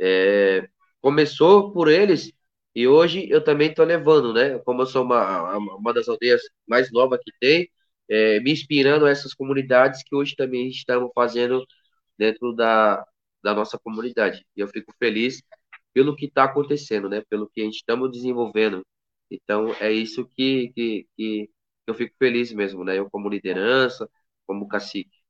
É, 0.00 0.68
começou 1.00 1.72
por 1.72 1.88
eles, 1.88 2.32
e 2.74 2.86
hoje 2.88 3.28
eu 3.30 3.42
também 3.44 3.70
estou 3.70 3.84
levando, 3.84 4.32
né? 4.32 4.58
Como 4.60 4.82
eu 4.82 4.86
sou 4.86 5.04
uma, 5.04 5.56
uma 5.58 5.92
das 5.92 6.08
aldeias 6.08 6.40
mais 6.66 6.90
novas 6.92 7.20
que 7.24 7.32
tem, 7.40 7.70
é, 8.08 8.40
me 8.40 8.52
inspirando 8.52 9.06
essas 9.06 9.34
comunidades 9.34 10.02
que 10.04 10.14
hoje 10.14 10.34
também 10.36 10.68
estamos 10.68 11.10
fazendo 11.14 11.64
dentro 12.18 12.54
da, 12.54 13.04
da 13.42 13.54
nossa 13.54 13.78
comunidade. 13.78 14.44
E 14.56 14.60
eu 14.60 14.68
fico 14.68 14.92
feliz 14.98 15.42
pelo 15.92 16.16
que 16.16 16.26
está 16.26 16.44
acontecendo, 16.44 17.08
né? 17.08 17.22
Pelo 17.28 17.48
que 17.50 17.60
a 17.62 17.64
gente 17.64 17.76
estamos 17.76 18.10
desenvolvendo. 18.10 18.82
Então, 19.30 19.72
é 19.80 19.92
isso 19.92 20.26
que, 20.36 20.70
que, 20.74 21.06
que 21.16 21.50
eu 21.86 21.94
fico 21.94 22.14
feliz 22.18 22.52
mesmo, 22.52 22.84
né? 22.84 22.98
Eu 22.98 23.10
como 23.10 23.28
liderança, 23.28 24.08
como 24.46 24.68
cacique. 24.68 25.21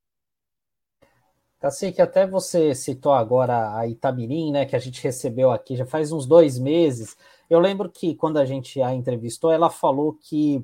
Cacique, 1.63 2.01
até 2.01 2.27
você 2.27 2.75
citou 2.75 3.13
agora 3.13 3.73
a 3.77 3.87
Itamirim, 3.87 4.51
né, 4.51 4.65
que 4.65 4.75
a 4.75 4.79
gente 4.79 5.01
recebeu 5.01 5.49
aqui 5.49 5.77
já 5.77 5.85
faz 5.85 6.11
uns 6.11 6.25
dois 6.25 6.59
meses. 6.59 7.15
Eu 7.49 7.57
lembro 7.57 7.89
que 7.89 8.15
quando 8.15 8.35
a 8.35 8.43
gente 8.43 8.81
a 8.81 8.93
entrevistou, 8.93 9.49
ela 9.49 9.69
falou 9.69 10.11
que 10.11 10.61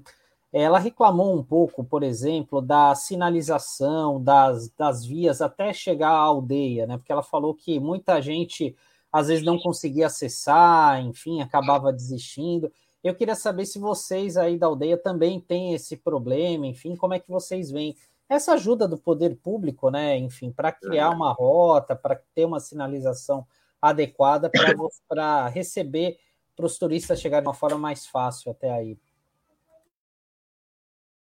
ela 0.52 0.78
reclamou 0.78 1.34
um 1.34 1.42
pouco, 1.42 1.86
por 1.86 2.04
exemplo, 2.04 2.62
da 2.62 2.94
sinalização 2.96 4.22
das, 4.22 4.68
das 4.72 5.06
vias 5.06 5.42
até 5.42 5.72
chegar 5.72 6.10
à 6.10 6.18
aldeia, 6.20 6.86
né? 6.86 6.98
Porque 6.98 7.14
ela 7.14 7.24
falou 7.24 7.56
que 7.56 7.80
muita 7.80 8.22
gente 8.22 8.76
às 9.10 9.30
vezes 9.30 9.46
não 9.46 9.58
conseguia 9.58 10.08
acessar, 10.08 11.00
enfim, 11.00 11.40
acabava 11.40 11.94
desistindo. 11.94 12.70
Eu 13.02 13.16
queria 13.16 13.36
saber 13.36 13.66
se 13.66 13.80
vocês 13.80 14.36
aí 14.36 14.58
da 14.58 14.68
aldeia 14.68 14.98
também 14.98 15.40
têm 15.40 15.74
esse 15.74 15.96
problema, 15.96 16.68
enfim, 16.68 16.98
como 16.98 17.14
é 17.14 17.20
que 17.20 17.30
vocês 17.30 17.72
veem 17.72 17.96
essa 18.30 18.54
ajuda 18.54 18.88
do 18.88 18.98
poder 18.98 19.36
público, 19.38 19.90
né? 19.90 20.16
Enfim, 20.16 20.52
para 20.52 20.72
criar 20.72 21.10
uma 21.10 21.34
rota, 21.34 21.96
para 21.96 22.22
ter 22.36 22.46
uma 22.46 22.60
sinalização 22.60 23.46
adequada 23.82 24.50
para 25.08 25.48
receber 25.50 26.20
para 26.56 26.66
os 26.66 26.78
turistas 26.78 27.22
chegarem 27.22 27.44
de 27.44 27.48
uma 27.48 27.54
forma 27.54 27.78
mais 27.78 28.06
fácil 28.06 28.52
até 28.52 28.70
aí. 28.70 28.98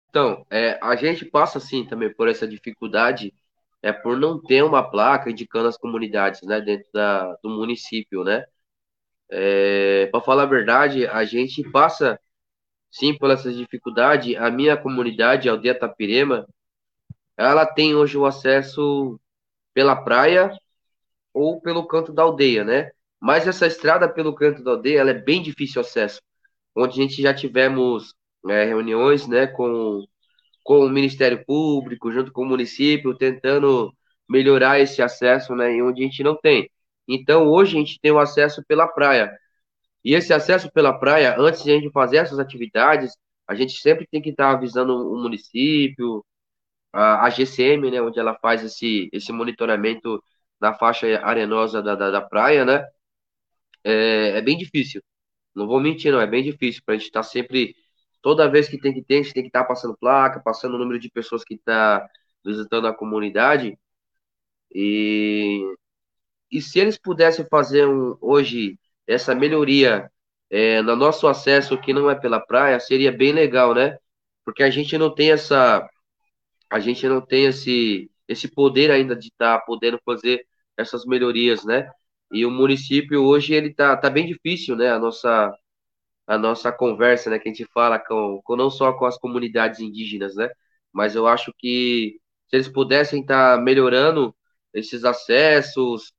Então, 0.09 0.45
é, 0.49 0.79
a 0.81 0.95
gente 0.95 1.25
passa 1.25 1.57
assim 1.57 1.85
também 1.85 2.11
por 2.11 2.29
essa 2.29 2.47
dificuldade, 2.47 3.33
é 3.81 3.91
por 3.91 4.17
não 4.17 4.41
ter 4.41 4.63
uma 4.63 4.89
placa 4.89 5.29
indicando 5.29 5.67
as 5.67 5.77
comunidades, 5.77 6.41
né, 6.43 6.61
dentro 6.61 6.87
da, 6.93 7.35
do 7.43 7.49
município, 7.49 8.23
né? 8.23 8.45
É, 9.29 10.07
para 10.07 10.21
falar 10.21 10.43
a 10.43 10.47
verdade, 10.47 11.05
a 11.05 11.25
gente 11.25 11.61
passa 11.71 12.17
sim 12.89 13.15
por 13.17 13.29
essa 13.29 13.51
dificuldade. 13.51 14.35
A 14.37 14.49
minha 14.49 14.77
comunidade, 14.77 15.49
a 15.49 15.51
aldeia 15.51 15.77
Tapirema, 15.77 16.47
ela 17.37 17.65
tem 17.65 17.95
hoje 17.95 18.17
o 18.17 18.25
acesso 18.25 19.19
pela 19.73 19.95
praia 19.95 20.51
ou 21.33 21.61
pelo 21.61 21.87
canto 21.87 22.11
da 22.13 22.23
aldeia, 22.23 22.63
né? 22.63 22.91
Mas 23.19 23.47
essa 23.47 23.67
estrada 23.67 24.09
pelo 24.09 24.35
canto 24.35 24.63
da 24.63 24.71
aldeia, 24.71 24.99
ela 24.99 25.11
é 25.11 25.13
bem 25.13 25.41
difícil 25.41 25.81
acesso. 25.81 26.21
Onde 26.75 26.99
a 26.99 27.03
gente 27.03 27.21
já 27.21 27.33
tivemos 27.33 28.13
é, 28.49 28.65
reuniões 28.65 29.27
né, 29.27 29.47
com, 29.47 30.03
com 30.63 30.79
o 30.85 30.89
Ministério 30.89 31.43
Público, 31.45 32.11
junto 32.11 32.31
com 32.31 32.43
o 32.43 32.45
município, 32.45 33.15
tentando 33.17 33.93
melhorar 34.29 34.79
esse 34.79 35.01
acesso 35.01 35.55
né, 35.55 35.71
em 35.71 35.81
onde 35.83 36.01
a 36.03 36.05
gente 36.05 36.23
não 36.23 36.35
tem. 36.35 36.69
Então, 37.07 37.47
hoje 37.47 37.75
a 37.77 37.79
gente 37.79 37.99
tem 38.01 38.11
o 38.11 38.19
acesso 38.19 38.63
pela 38.67 38.87
praia. 38.87 39.31
E 40.03 40.13
esse 40.15 40.33
acesso 40.33 40.71
pela 40.71 40.97
praia, 40.97 41.35
antes 41.39 41.63
de 41.63 41.71
a 41.71 41.75
gente 41.75 41.91
fazer 41.91 42.17
essas 42.17 42.39
atividades, 42.39 43.13
a 43.47 43.55
gente 43.55 43.73
sempre 43.79 44.07
tem 44.07 44.21
que 44.21 44.29
estar 44.31 44.51
avisando 44.51 44.93
o 44.93 45.21
município, 45.21 46.23
a, 46.97 47.29
GCM, 47.29 47.91
né, 47.91 48.01
onde 48.01 48.19
ela 48.19 48.35
faz 48.35 48.63
esse, 48.63 49.09
esse 49.13 49.31
monitoramento 49.31 50.23
na 50.59 50.73
faixa 50.73 51.07
arenosa 51.23 51.81
da, 51.81 51.95
da, 51.95 52.09
da 52.11 52.21
praia, 52.21 52.65
né? 52.65 52.85
É, 53.83 54.37
é, 54.37 54.41
bem 54.41 54.57
difícil. 54.57 55.01
Não 55.55 55.67
vou 55.67 55.79
mentir, 55.79 56.11
não, 56.11 56.21
é 56.21 56.27
bem 56.27 56.43
difícil 56.43 56.81
para 56.85 56.95
a 56.95 56.97
gente 56.97 57.07
estar 57.07 57.21
tá 57.21 57.23
sempre 57.23 57.75
toda 58.21 58.49
vez 58.49 58.67
que 58.67 58.79
tem 58.79 58.93
que 58.93 59.03
ter, 59.03 59.15
a 59.19 59.23
gente 59.23 59.33
tem 59.33 59.43
que 59.43 59.49
estar 59.49 59.61
tá 59.61 59.67
passando 59.67 59.97
placa, 59.97 60.41
passando 60.41 60.75
o 60.75 60.77
número 60.79 60.99
de 60.99 61.09
pessoas 61.09 61.43
que 61.43 61.55
está 61.55 62.07
visitando 62.45 62.87
a 62.87 62.93
comunidade. 62.93 63.77
E, 64.73 65.63
e 66.51 66.61
se 66.61 66.79
eles 66.79 66.97
pudessem 66.97 67.45
fazer 67.49 67.87
um, 67.87 68.17
hoje 68.21 68.79
essa 69.07 69.35
melhoria 69.35 70.11
é, 70.49 70.81
no 70.81 70.95
nosso 70.95 71.27
acesso 71.27 71.79
que 71.79 71.93
não 71.93 72.09
é 72.09 72.15
pela 72.15 72.39
praia, 72.39 72.79
seria 72.79 73.11
bem 73.11 73.31
legal, 73.33 73.73
né? 73.75 73.97
Porque 74.45 74.63
a 74.63 74.69
gente 74.69 74.97
não 74.97 75.13
tem 75.13 75.31
essa 75.31 75.87
a 76.69 76.79
gente 76.79 77.07
não 77.07 77.21
tem 77.21 77.45
esse 77.45 78.11
esse 78.27 78.49
poder 78.49 78.91
ainda 78.91 79.15
de 79.15 79.27
estar 79.29 79.59
tá 79.59 79.65
podendo 79.65 79.99
fazer 80.05 80.45
essas 80.77 81.05
melhorias, 81.05 81.63
né? 81.65 81.89
E 82.31 82.45
o 82.45 82.51
município 82.51 83.23
hoje 83.23 83.53
ele 83.53 83.73
tá, 83.73 83.95
tá 83.97 84.09
bem 84.09 84.27
difícil, 84.27 84.75
né? 84.75 84.91
A 84.91 84.99
nossa 84.99 85.53
a 86.27 86.37
nossa 86.37 86.71
conversa, 86.71 87.29
né, 87.29 87.39
que 87.39 87.49
a 87.49 87.53
gente 87.53 87.65
fala 87.73 87.97
com, 87.99 88.41
com 88.43 88.55
não 88.55 88.69
só 88.69 88.93
com 88.93 89.05
as 89.05 89.17
comunidades 89.17 89.79
indígenas, 89.79 90.35
né, 90.35 90.49
mas 90.91 91.15
eu 91.15 91.27
acho 91.27 91.53
que 91.57 92.19
se 92.49 92.57
eles 92.57 92.67
pudessem 92.69 93.21
estar 93.21 93.57
tá 93.57 93.61
melhorando 93.63 94.35
esses 94.73 95.03
acessos, 95.05 96.13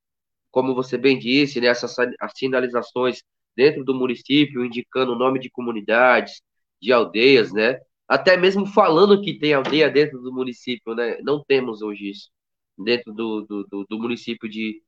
como 0.51 0.75
você 0.75 0.99
bem 0.99 1.19
disse, 1.19 1.61
né, 1.61 1.69
essas 1.69 1.97
as 2.21 2.33
sinalizações 2.37 3.23
dentro 3.57 3.85
do 3.85 3.95
município, 3.95 4.65
indicando 4.65 5.13
o 5.13 5.19
nome 5.19 5.39
de 5.41 5.51
comunidades, 5.51 6.43
de 6.81 6.93
aldeias, 6.93 7.53
né, 7.53 7.79
até 8.09 8.37
mesmo 8.37 8.67
falando 8.67 9.21
que 9.23 9.39
tem 9.39 9.55
aldeia 9.55 9.91
dentro 9.91 10.21
do 10.21 10.33
município, 10.33 10.95
né, 10.95 11.19
não 11.23 11.43
temos 11.45 11.83
hoje 11.83 12.11
isso. 12.11 12.31
Dentro 12.79 13.13
do, 13.13 13.43
do, 13.43 13.65
do, 13.65 13.87
do 13.89 13.99
município 13.99 14.49
de, 14.49 14.83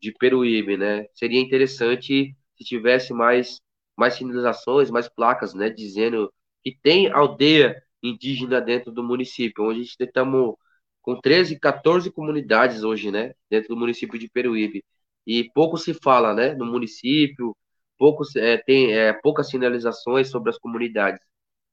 de 0.00 0.12
Peruíbe, 0.12 0.76
né, 0.76 1.06
seria 1.14 1.40
interessante 1.40 2.36
se 2.56 2.64
tivesse 2.64 3.12
mais 3.12 3.60
mais 3.96 4.14
sinalizações, 4.14 4.90
mais 4.90 5.08
placas, 5.08 5.54
né, 5.54 5.70
dizendo 5.70 6.32
que 6.64 6.76
tem 6.82 7.10
aldeia 7.12 7.82
indígena 8.02 8.60
dentro 8.60 8.90
do 8.92 9.02
município, 9.02 9.64
onde 9.64 9.80
a 9.80 9.82
gente 9.82 9.96
estamos 10.00 10.54
com 11.02 11.20
13, 11.20 11.58
14 11.58 12.10
comunidades 12.10 12.82
hoje, 12.84 13.10
né, 13.10 13.34
dentro 13.50 13.68
do 13.70 13.76
município 13.76 14.18
de 14.18 14.28
Peruíbe. 14.28 14.84
E 15.26 15.50
pouco 15.52 15.76
se 15.78 15.94
fala, 15.94 16.34
né, 16.34 16.54
no 16.54 16.64
município, 16.66 17.56
pouco 17.98 18.24
é, 18.36 18.56
tem 18.58 18.92
é, 18.92 19.12
poucas 19.12 19.48
sinalizações 19.48 20.30
sobre 20.30 20.50
as 20.50 20.58
comunidades. 20.58 21.20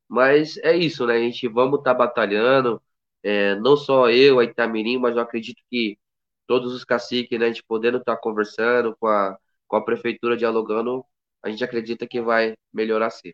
Mas 0.10 0.58
é 0.58 0.76
isso, 0.76 1.06
né, 1.06 1.16
a 1.16 1.20
gente 1.20 1.48
vamos 1.48 1.80
estar 1.80 1.94
tá 1.94 1.98
batalhando, 2.00 2.82
é, 3.24 3.56
não 3.56 3.78
só 3.78 4.10
eu, 4.10 4.40
a 4.40 4.44
Itamirim, 4.44 4.98
mas 4.98 5.16
eu 5.16 5.22
acredito 5.22 5.62
que 5.70 6.00
todos 6.48 6.74
os 6.74 6.84
caciques, 6.84 7.40
né, 7.40 7.46
a 7.46 7.50
gente 7.50 7.64
podendo 7.64 8.00
estar 8.00 8.16
tá 8.16 8.22
conversando 8.22 8.96
com 9.00 9.08
a, 9.08 9.38
com 9.68 9.76
a 9.78 9.86
prefeitura, 9.86 10.36
dialogando, 10.36 11.06
a 11.44 11.50
gente 11.50 11.64
acredita 11.64 12.08
que 12.08 12.20
vai 12.22 12.56
melhorar 12.74 13.12
sim. 13.12 13.34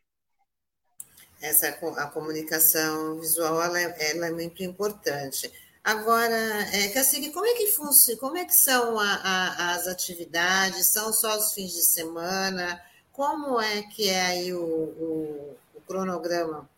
Essa 1.41 1.69
a 1.69 2.07
comunicação 2.07 3.19
visual 3.19 3.61
ela 3.61 3.79
é, 3.79 4.11
ela 4.11 4.27
é 4.27 4.31
muito 4.31 4.63
importante. 4.63 5.51
Agora, 5.83 6.35
é, 6.73 6.89
Cacique, 6.89 7.31
como 7.31 7.45
é 7.45 7.53
que 7.53 7.67
funciona? 7.67 8.19
Como 8.19 8.37
é 8.37 8.43
que 8.43 8.55
são 8.55 8.99
a, 8.99 9.13
a, 9.13 9.75
as 9.75 9.87
atividades? 9.87 10.87
São 10.87 11.13
só 11.13 11.37
os 11.37 11.53
fins 11.53 11.73
de 11.73 11.83
semana? 11.83 12.81
Como 13.11 13.61
é 13.61 13.83
que 13.83 14.09
é 14.09 14.21
aí 14.21 14.53
o, 14.53 14.63
o, 14.63 15.57
cronograma 15.87 16.69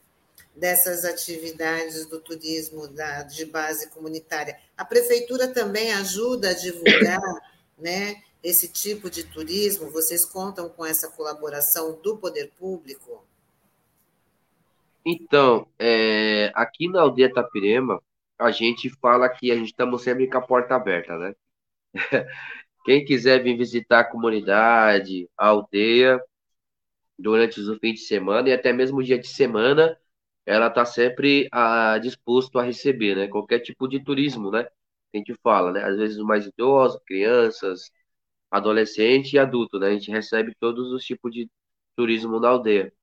dessas 0.55 1.05
atividades 1.05 2.05
do 2.07 2.19
turismo 2.19 2.87
da, 2.87 3.23
de 3.23 3.45
base 3.45 3.89
comunitária? 3.89 4.57
A 4.77 4.85
prefeitura 4.85 5.47
também 5.47 5.93
ajuda 5.93 6.49
a 6.49 6.53
divulgar, 6.53 7.21
né? 7.77 8.21
esse 8.43 8.71
tipo 8.71 9.09
de 9.09 9.23
turismo? 9.23 9.89
Vocês 9.89 10.23
contam 10.23 10.69
com 10.69 10.85
essa 10.85 11.11
colaboração 11.11 11.99
do 12.01 12.17
poder 12.17 12.51
público? 12.57 13.25
Então, 15.05 15.67
é, 15.79 16.51
aqui 16.53 16.87
na 16.87 17.01
aldeia 17.01 17.33
Tapirema, 17.33 18.01
a 18.37 18.51
gente 18.51 18.89
fala 18.89 19.29
que 19.29 19.51
a 19.51 19.55
gente 19.55 19.67
estamos 19.67 20.01
sempre 20.01 20.27
com 20.27 20.37
a 20.37 20.41
porta 20.41 20.75
aberta, 20.75 21.17
né? 21.17 21.35
Quem 22.85 23.03
quiser 23.03 23.43
vir 23.43 23.57
visitar 23.57 24.01
a 24.01 24.05
comunidade, 24.05 25.29
a 25.37 25.47
aldeia, 25.47 26.21
durante 27.17 27.59
os 27.59 27.77
fins 27.79 27.95
de 27.95 27.99
semana 28.01 28.49
e 28.49 28.53
até 28.53 28.73
mesmo 28.73 29.03
dia 29.03 29.17
de 29.19 29.27
semana, 29.27 29.97
ela 30.45 30.67
está 30.67 30.85
sempre 30.85 31.47
a, 31.51 31.97
disposto 31.99 32.59
a 32.59 32.63
receber, 32.63 33.15
né? 33.15 33.27
Qualquer 33.27 33.59
tipo 33.59 33.87
de 33.87 34.03
turismo, 34.03 34.51
né? 34.51 34.67
A 35.13 35.17
gente 35.17 35.33
fala, 35.43 35.71
né? 35.71 35.83
Às 35.83 35.97
vezes 35.97 36.17
mais 36.19 36.45
idosos, 36.47 37.01
crianças, 37.05 37.91
adolescente 38.51 39.33
e 39.33 39.39
adulto, 39.39 39.79
né? 39.79 39.87
A 39.89 39.93
gente 39.93 40.11
recebe 40.11 40.55
todos 40.59 40.91
os 40.93 41.03
tipos 41.05 41.31
de 41.33 41.49
turismo 41.95 42.39
na 42.39 42.49
aldeia. 42.49 42.93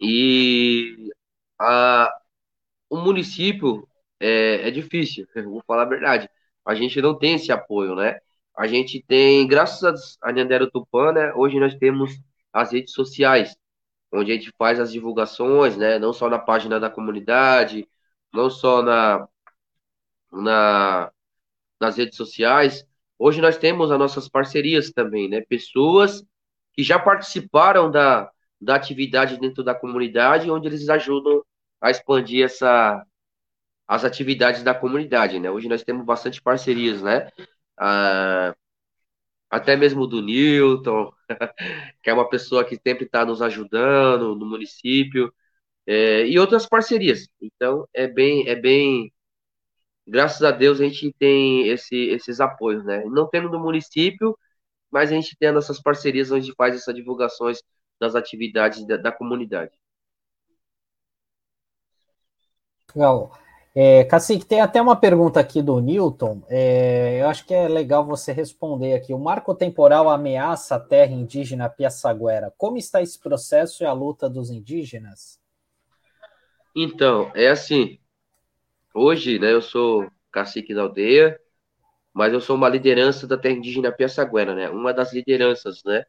E 0.00 1.10
a, 1.58 2.10
o 2.90 2.98
município 2.98 3.88
é, 4.20 4.68
é 4.68 4.70
difícil, 4.70 5.26
vou 5.44 5.62
falar 5.66 5.82
a 5.84 5.86
verdade. 5.86 6.30
A 6.66 6.74
gente 6.74 7.00
não 7.02 7.18
tem 7.18 7.34
esse 7.36 7.52
apoio, 7.52 7.94
né? 7.94 8.20
a 8.58 8.66
gente 8.66 9.00
tem, 9.00 9.46
graças 9.46 10.18
a 10.20 10.32
Nhandero 10.32 10.68
Tupã, 10.70 11.12
né, 11.12 11.32
hoje 11.34 11.60
nós 11.60 11.76
temos 11.76 12.18
as 12.52 12.72
redes 12.72 12.92
sociais, 12.94 13.56
onde 14.12 14.32
a 14.32 14.34
gente 14.34 14.52
faz 14.58 14.80
as 14.80 14.92
divulgações, 14.92 15.76
né, 15.76 15.98
não 15.98 16.12
só 16.12 16.28
na 16.28 16.38
página 16.38 16.80
da 16.80 16.90
comunidade, 16.90 17.88
não 18.32 18.50
só 18.50 18.82
na, 18.82 19.28
na 20.32 21.12
nas 21.80 21.96
redes 21.96 22.16
sociais. 22.16 22.86
Hoje 23.18 23.40
nós 23.40 23.56
temos 23.56 23.90
as 23.90 23.98
nossas 23.98 24.28
parcerias 24.28 24.90
também, 24.92 25.28
né, 25.28 25.40
pessoas 25.42 26.24
que 26.72 26.82
já 26.82 26.98
participaram 26.98 27.90
da, 27.90 28.30
da 28.60 28.76
atividade 28.76 29.38
dentro 29.38 29.62
da 29.64 29.74
comunidade, 29.74 30.50
onde 30.50 30.68
eles 30.68 30.88
ajudam 30.88 31.42
a 31.80 31.90
expandir 31.90 32.44
essa, 32.44 33.04
as 33.86 34.04
atividades 34.04 34.62
da 34.62 34.74
comunidade, 34.74 35.40
né? 35.40 35.50
Hoje 35.50 35.68
nós 35.68 35.82
temos 35.82 36.04
bastante 36.04 36.42
parcerias, 36.42 37.02
né? 37.02 37.30
Ah, 37.78 38.54
até 39.50 39.76
mesmo 39.76 40.06
do 40.06 40.22
Newton, 40.22 41.12
que 42.02 42.10
é 42.10 42.14
uma 42.14 42.28
pessoa 42.28 42.64
que 42.64 42.76
sempre 42.76 43.04
está 43.04 43.24
nos 43.24 43.42
ajudando 43.42 44.34
no 44.34 44.46
município, 44.46 45.32
é, 45.86 46.26
e 46.26 46.38
outras 46.38 46.66
parcerias. 46.66 47.28
Então, 47.40 47.88
é 47.94 48.06
bem, 48.06 48.48
é 48.48 48.54
bem, 48.54 49.12
graças 50.06 50.42
a 50.42 50.50
Deus 50.50 50.80
a 50.80 50.84
gente 50.84 51.14
tem 51.18 51.68
esse, 51.68 51.96
esses 51.96 52.40
apoios, 52.40 52.84
né? 52.84 53.04
Não 53.06 53.28
tendo 53.28 53.48
do 53.50 53.58
município, 53.58 54.38
mas 54.90 55.10
a 55.10 55.14
gente 55.14 55.36
tem 55.38 55.48
as 55.48 55.54
nossas 55.54 55.80
parcerias 55.80 56.30
onde 56.30 56.54
faz 56.54 56.74
essas 56.74 56.94
divulgações 56.94 57.62
das 58.00 58.14
atividades 58.14 58.86
da, 58.86 58.96
da 58.96 59.12
comunidade. 59.12 59.72
Legal. 62.94 63.47
É, 63.74 64.04
Cacique, 64.04 64.44
tem 64.44 64.60
até 64.60 64.80
uma 64.80 64.96
pergunta 64.96 65.38
aqui 65.38 65.62
do 65.62 65.80
Newton. 65.80 66.42
É, 66.48 67.20
eu 67.20 67.28
acho 67.28 67.44
que 67.46 67.54
é 67.54 67.68
legal 67.68 68.04
você 68.04 68.32
responder 68.32 68.94
aqui. 68.94 69.12
O 69.12 69.18
marco 69.18 69.54
temporal 69.54 70.08
ameaça 70.08 70.76
a 70.76 70.80
terra 70.80 71.12
indígena 71.12 71.68
Piaçaguera. 71.68 72.52
Como 72.56 72.76
está 72.76 73.02
esse 73.02 73.18
processo 73.18 73.82
e 73.82 73.86
a 73.86 73.92
luta 73.92 74.28
dos 74.28 74.50
indígenas? 74.50 75.38
Então, 76.74 77.30
é 77.34 77.48
assim. 77.48 77.98
Hoje, 78.94 79.38
né, 79.38 79.52
eu 79.52 79.62
sou 79.62 80.10
cacique 80.32 80.74
da 80.74 80.82
aldeia, 80.82 81.38
mas 82.12 82.32
eu 82.32 82.40
sou 82.40 82.56
uma 82.56 82.68
liderança 82.68 83.26
da 83.26 83.36
terra 83.36 83.54
indígena 83.54 83.92
Piaçaguera, 83.92 84.54
né? 84.54 84.68
Uma 84.70 84.92
das 84.92 85.12
lideranças, 85.12 85.84
né? 85.84 86.04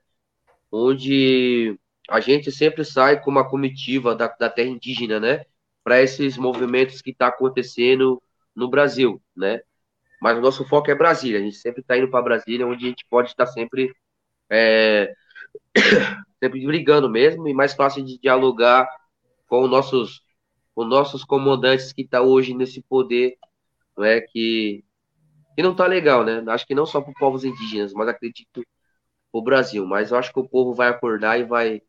Onde 0.71 1.77
a 2.09 2.19
gente 2.19 2.51
sempre 2.51 2.83
sai 2.83 3.21
com 3.21 3.29
uma 3.29 3.47
comitiva 3.47 4.15
da, 4.15 4.27
da 4.27 4.49
terra 4.49 4.69
indígena, 4.69 5.19
né? 5.19 5.45
Para 5.83 6.01
esses 6.01 6.37
movimentos 6.37 7.01
que 7.01 7.11
está 7.11 7.27
acontecendo 7.27 8.21
no 8.55 8.69
Brasil, 8.69 9.21
né? 9.35 9.61
Mas 10.21 10.37
o 10.37 10.41
nosso 10.41 10.65
foco 10.65 10.91
é 10.91 10.95
Brasília. 10.95 11.39
A 11.39 11.41
gente 11.41 11.55
sempre 11.57 11.81
está 11.81 11.97
indo 11.97 12.09
para 12.09 12.21
Brasília, 12.21 12.67
onde 12.67 12.85
a 12.85 12.89
gente 12.89 13.05
pode 13.09 13.29
estar 13.29 13.47
sempre 13.47 13.93
é, 14.49 15.13
sempre 16.43 16.65
brigando 16.65 17.09
mesmo 17.09 17.47
e 17.47 17.53
mais 17.53 17.73
fácil 17.73 18.03
de 18.03 18.19
dialogar 18.19 18.87
com 19.47 19.63
os 19.63 19.69
nossos 19.69 20.21
com 20.75 20.85
nossos 20.85 21.25
comandantes 21.25 21.91
que 21.91 22.03
está 22.03 22.21
hoje 22.21 22.53
nesse 22.53 22.81
poder, 22.81 23.35
não 23.97 24.05
é 24.05 24.21
que 24.21 24.83
que 25.55 25.63
não 25.63 25.71
está 25.73 25.85
legal, 25.87 26.23
né? 26.23 26.43
Acho 26.47 26.65
que 26.65 26.75
não 26.75 26.85
só 26.85 27.01
para 27.01 27.11
os 27.11 27.19
povos 27.19 27.43
indígenas, 27.43 27.93
mas 27.93 28.07
acredito 28.07 28.63
o 29.31 29.41
Brasil. 29.41 29.85
Mas 29.85 30.11
eu 30.11 30.17
acho 30.17 30.31
que 30.33 30.39
o 30.39 30.47
povo 30.47 30.73
vai 30.73 30.89
acordar 30.89 31.39
e 31.39 31.43
vai 31.43 31.81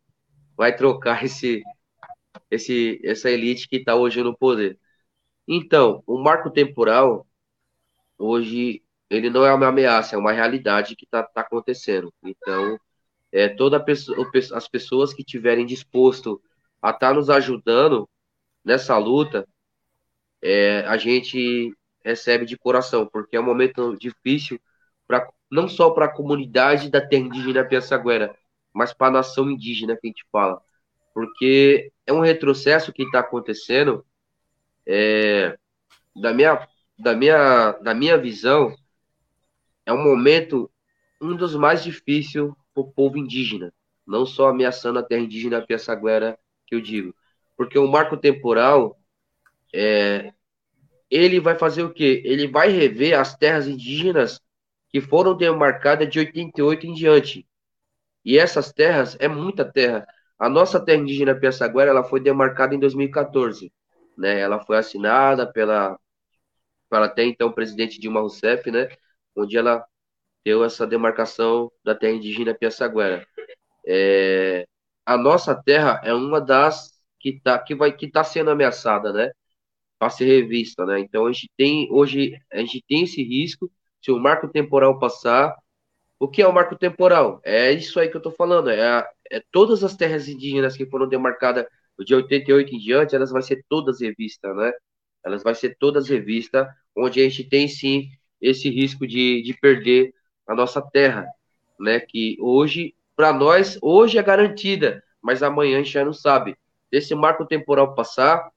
vai 0.57 0.75
trocar 0.75 1.23
esse 1.25 1.63
esse, 2.51 3.01
essa 3.05 3.31
elite 3.31 3.69
que 3.69 3.77
está 3.77 3.95
hoje 3.95 4.23
no 4.23 4.37
poder. 4.37 4.79
Então, 5.49 6.03
o 6.07 6.19
marco 6.19 6.51
temporal, 6.51 7.27
hoje, 8.19 8.83
ele 9.11 9.31
não 9.31 9.45
é 9.45 9.53
uma 9.55 9.69
ameaça, 9.69 10.17
é 10.17 10.19
uma 10.19 10.33
realidade 10.33 10.97
que 10.97 11.05
está 11.05 11.23
tá 11.23 11.43
acontecendo. 11.43 12.13
Então, 12.23 12.79
é, 13.33 13.49
toda 13.49 13.81
pessoa, 13.83 14.31
as 14.55 14.69
pessoas 14.69 15.15
que 15.15 15.25
tiverem 15.25 15.67
disposto 15.67 16.43
a 16.83 16.91
estar 16.91 17.09
tá 17.11 17.15
nos 17.15 17.31
ajudando 17.31 18.09
nessa 18.65 18.97
luta, 18.99 19.47
é, 20.43 20.81
a 20.87 20.97
gente 20.97 21.75
recebe 22.05 22.47
de 22.47 22.57
coração, 22.59 23.07
porque 23.07 23.37
é 23.37 23.41
um 23.41 23.45
momento 23.45 23.97
difícil 23.99 24.61
pra, 25.07 25.29
não 25.51 25.69
só 25.69 25.91
para 25.91 26.07
a 26.07 26.13
comunidade 26.13 26.91
da 26.91 27.01
terra 27.07 27.25
indígena 27.25 27.65
Piaçaguera, 27.65 28.37
mas 28.73 28.93
para 28.93 29.09
a 29.09 29.11
nação 29.11 29.51
indígena 29.51 29.97
que 29.97 30.07
a 30.07 30.11
gente 30.11 30.25
fala 30.33 30.63
porque 31.21 31.93
é 32.07 32.13
um 32.15 32.21
retrocesso 32.21 32.95
que 32.95 33.03
está 33.03 33.21
acontecendo. 33.21 34.03
É, 34.87 35.55
da, 36.17 36.33
minha, 36.33 36.67
da, 36.99 37.15
minha, 37.15 37.73
da 37.73 37.93
minha 37.93 38.17
visão, 38.17 38.75
é 39.85 39.93
um 39.93 40.03
momento, 40.03 40.71
um 41.21 41.37
dos 41.37 41.55
mais 41.55 41.85
difíceis 41.85 42.51
para 42.73 42.83
o 42.83 42.91
povo 42.91 43.19
indígena, 43.19 43.71
não 44.07 44.25
só 44.25 44.49
ameaçando 44.49 44.99
a 44.99 45.03
terra 45.03 45.21
indígena 45.21 45.61
Piaçaguera, 45.61 46.39
que 46.67 46.75
eu 46.75 46.81
digo, 46.81 47.15
porque 47.55 47.79
o 47.79 47.87
marco 47.87 48.17
temporal, 48.17 48.99
é, 49.75 50.33
ele 51.11 51.39
vai 51.39 51.55
fazer 51.55 51.83
o 51.83 51.93
quê? 51.93 52.23
Ele 52.25 52.49
vai 52.49 52.71
rever 52.71 53.19
as 53.19 53.37
terras 53.37 53.69
indígenas 53.69 54.41
que 54.89 55.03
foram 55.03 55.37
demarcadas 55.37 56.09
de 56.09 56.19
88 56.19 56.87
em 56.87 56.95
diante. 56.95 57.47
E 58.25 58.39
essas 58.39 58.73
terras, 58.73 59.19
é 59.21 59.29
muita 59.29 59.71
terra. 59.71 60.07
A 60.41 60.49
nossa 60.49 60.81
terra 60.85 61.03
indígena 61.03 61.39
Piaçaguera, 61.39 61.91
ela 61.91 62.03
foi 62.03 62.19
demarcada 62.21 62.75
em 62.75 62.81
2014, 62.81 63.71
né? 64.17 64.41
Ela 64.41 64.59
foi 64.65 64.79
assinada 64.79 65.47
pela, 65.53 65.99
pela 66.91 67.07
até 67.07 67.25
então 67.25 67.53
presidente 67.53 68.01
Dilma 68.01 68.21
Rousseff, 68.21 68.71
né? 68.71 68.89
Onde 69.37 69.59
ela 69.59 69.85
deu 70.45 70.65
essa 70.65 70.87
demarcação 70.87 71.71
da 71.85 71.95
terra 71.95 72.15
indígena 72.15 72.55
Piaçaguera. 72.55 73.27
É, 73.87 74.67
a 75.07 75.17
nossa 75.19 75.55
terra 75.55 76.01
é 76.05 76.15
uma 76.15 76.41
das 76.41 76.93
que 77.21 77.41
tá 77.41 77.59
que 77.59 77.75
vai 77.75 77.93
que 77.97 78.11
tá 78.11 78.25
sendo 78.25 78.51
ameaçada, 78.51 79.13
né? 79.13 79.31
Para 79.99 80.11
ser 80.11 80.27
revista, 80.27 80.87
né? 80.87 81.01
Então 81.01 81.27
a 81.27 81.33
gente 81.33 81.51
tem 81.57 81.89
hoje 81.93 82.41
a 82.53 82.59
gente 82.59 82.83
tem 82.89 83.05
esse 83.05 83.23
risco 83.23 83.71
se 84.03 84.11
o 84.11 84.19
marco 84.19 84.49
temporal 84.49 84.99
passar. 84.99 85.57
O 86.21 86.29
que 86.29 86.43
é 86.43 86.47
o 86.47 86.53
marco 86.53 86.77
temporal? 86.77 87.41
É 87.43 87.73
isso 87.73 87.99
aí 87.99 88.11
que 88.11 88.17
eu 88.17 88.21
tô 88.21 88.31
falando, 88.31 88.69
é 88.69 88.87
a, 88.87 89.09
é, 89.31 89.43
todas 89.51 89.83
as 89.83 89.97
terras 89.97 90.29
indígenas 90.29 90.77
que 90.77 90.85
foram 90.85 91.09
demarcadas 91.09 91.67
de 91.99 92.15
88 92.15 92.75
em 92.75 92.79
diante, 92.79 93.15
elas 93.17 93.31
vão 93.31 93.41
ser 93.41 93.65
todas 93.69 94.03
revistas, 94.03 94.55
né? 94.55 94.71
Elas 95.25 95.43
vão 95.43 95.55
ser 95.55 95.77
todas 95.79 96.09
revistas, 96.11 96.67
onde 96.97 97.21
a 97.21 97.25
gente 97.25 97.45
tem 97.45 97.67
sim 97.69 98.11
esse 98.41 98.69
risco 98.69 99.07
de, 99.07 99.43
de 99.43 99.55
perder 99.55 100.13
a 100.47 100.55
nossa 100.55 100.83
terra, 100.83 101.27
né? 101.79 102.01
Que 102.01 102.37
hoje, 102.39 102.95
para 103.17 103.33
nós, 103.33 103.79
hoje 103.81 104.19
é 104.19 104.23
garantida, 104.23 105.03
mas 105.23 105.43
amanhã 105.43 105.77
a 105.77 105.83
gente 105.83 105.93
já 105.93 106.05
não 106.05 106.13
sabe. 106.13 106.55
Esse 106.93 107.15
marco 107.15 107.47
temporal 107.47 107.95
passar, 107.95 108.51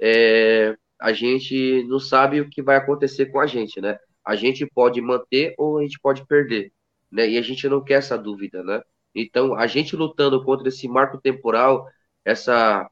é, 0.00 0.76
a 1.00 1.12
gente 1.12 1.84
não 1.84 2.00
sabe 2.00 2.40
o 2.40 2.48
que 2.50 2.60
vai 2.60 2.76
acontecer 2.76 3.26
com 3.26 3.38
a 3.38 3.46
gente, 3.46 3.80
né? 3.80 3.98
A 4.24 4.34
gente 4.34 4.66
pode 4.66 5.00
manter 5.00 5.54
ou 5.56 5.78
a 5.78 5.82
gente 5.82 5.98
pode 6.00 6.26
perder, 6.26 6.72
né? 7.14 7.28
E 7.30 7.38
a 7.38 7.42
gente 7.42 7.68
não 7.68 7.82
quer 7.82 7.94
essa 7.94 8.18
dúvida, 8.18 8.62
né? 8.64 8.82
Então, 9.14 9.54
a 9.54 9.66
gente 9.66 9.96
lutando 9.96 10.44
contra 10.44 10.68
esse 10.68 10.88
marco 10.88 11.20
temporal, 11.20 11.88
essa, 12.24 12.90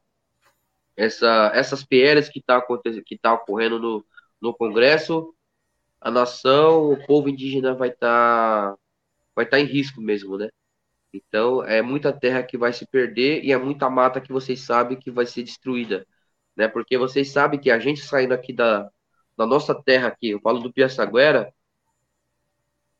essa, 0.95 1.51
essas 1.53 1.83
PLs 1.83 2.29
que 2.31 2.39
está 2.39 2.61
que 3.05 3.17
tá 3.17 3.33
ocorrendo 3.33 3.79
no, 3.79 4.05
no 4.41 4.53
Congresso, 4.55 5.35
a 6.01 6.11
nação, 6.11 6.91
o 6.93 7.05
povo 7.07 7.29
indígena 7.29 7.73
vai 7.75 7.89
estar 7.89 8.71
tá, 8.73 8.77
vai 9.35 9.45
tá 9.45 9.59
em 9.59 9.65
risco 9.65 10.01
mesmo, 10.01 10.37
né? 10.37 10.49
Então, 11.13 11.63
é 11.63 11.81
muita 11.81 12.13
terra 12.13 12.43
que 12.43 12.57
vai 12.57 12.73
se 12.73 12.87
perder 12.87 13.43
e 13.43 13.51
é 13.51 13.57
muita 13.57 13.89
mata 13.89 14.21
que 14.21 14.31
vocês 14.33 14.61
sabem 14.61 14.97
que 14.99 15.11
vai 15.11 15.25
ser 15.25 15.43
destruída, 15.43 16.07
né? 16.55 16.67
Porque 16.67 16.97
vocês 16.97 17.31
sabem 17.31 17.59
que 17.59 17.71
a 17.71 17.79
gente 17.79 18.01
saindo 18.01 18.33
aqui 18.33 18.53
da, 18.53 18.89
da 19.37 19.45
nossa 19.45 19.75
terra 19.75 20.07
aqui, 20.09 20.29
eu 20.31 20.41
falo 20.41 20.59
do 20.59 20.73
Piaçaguera, 20.73 21.53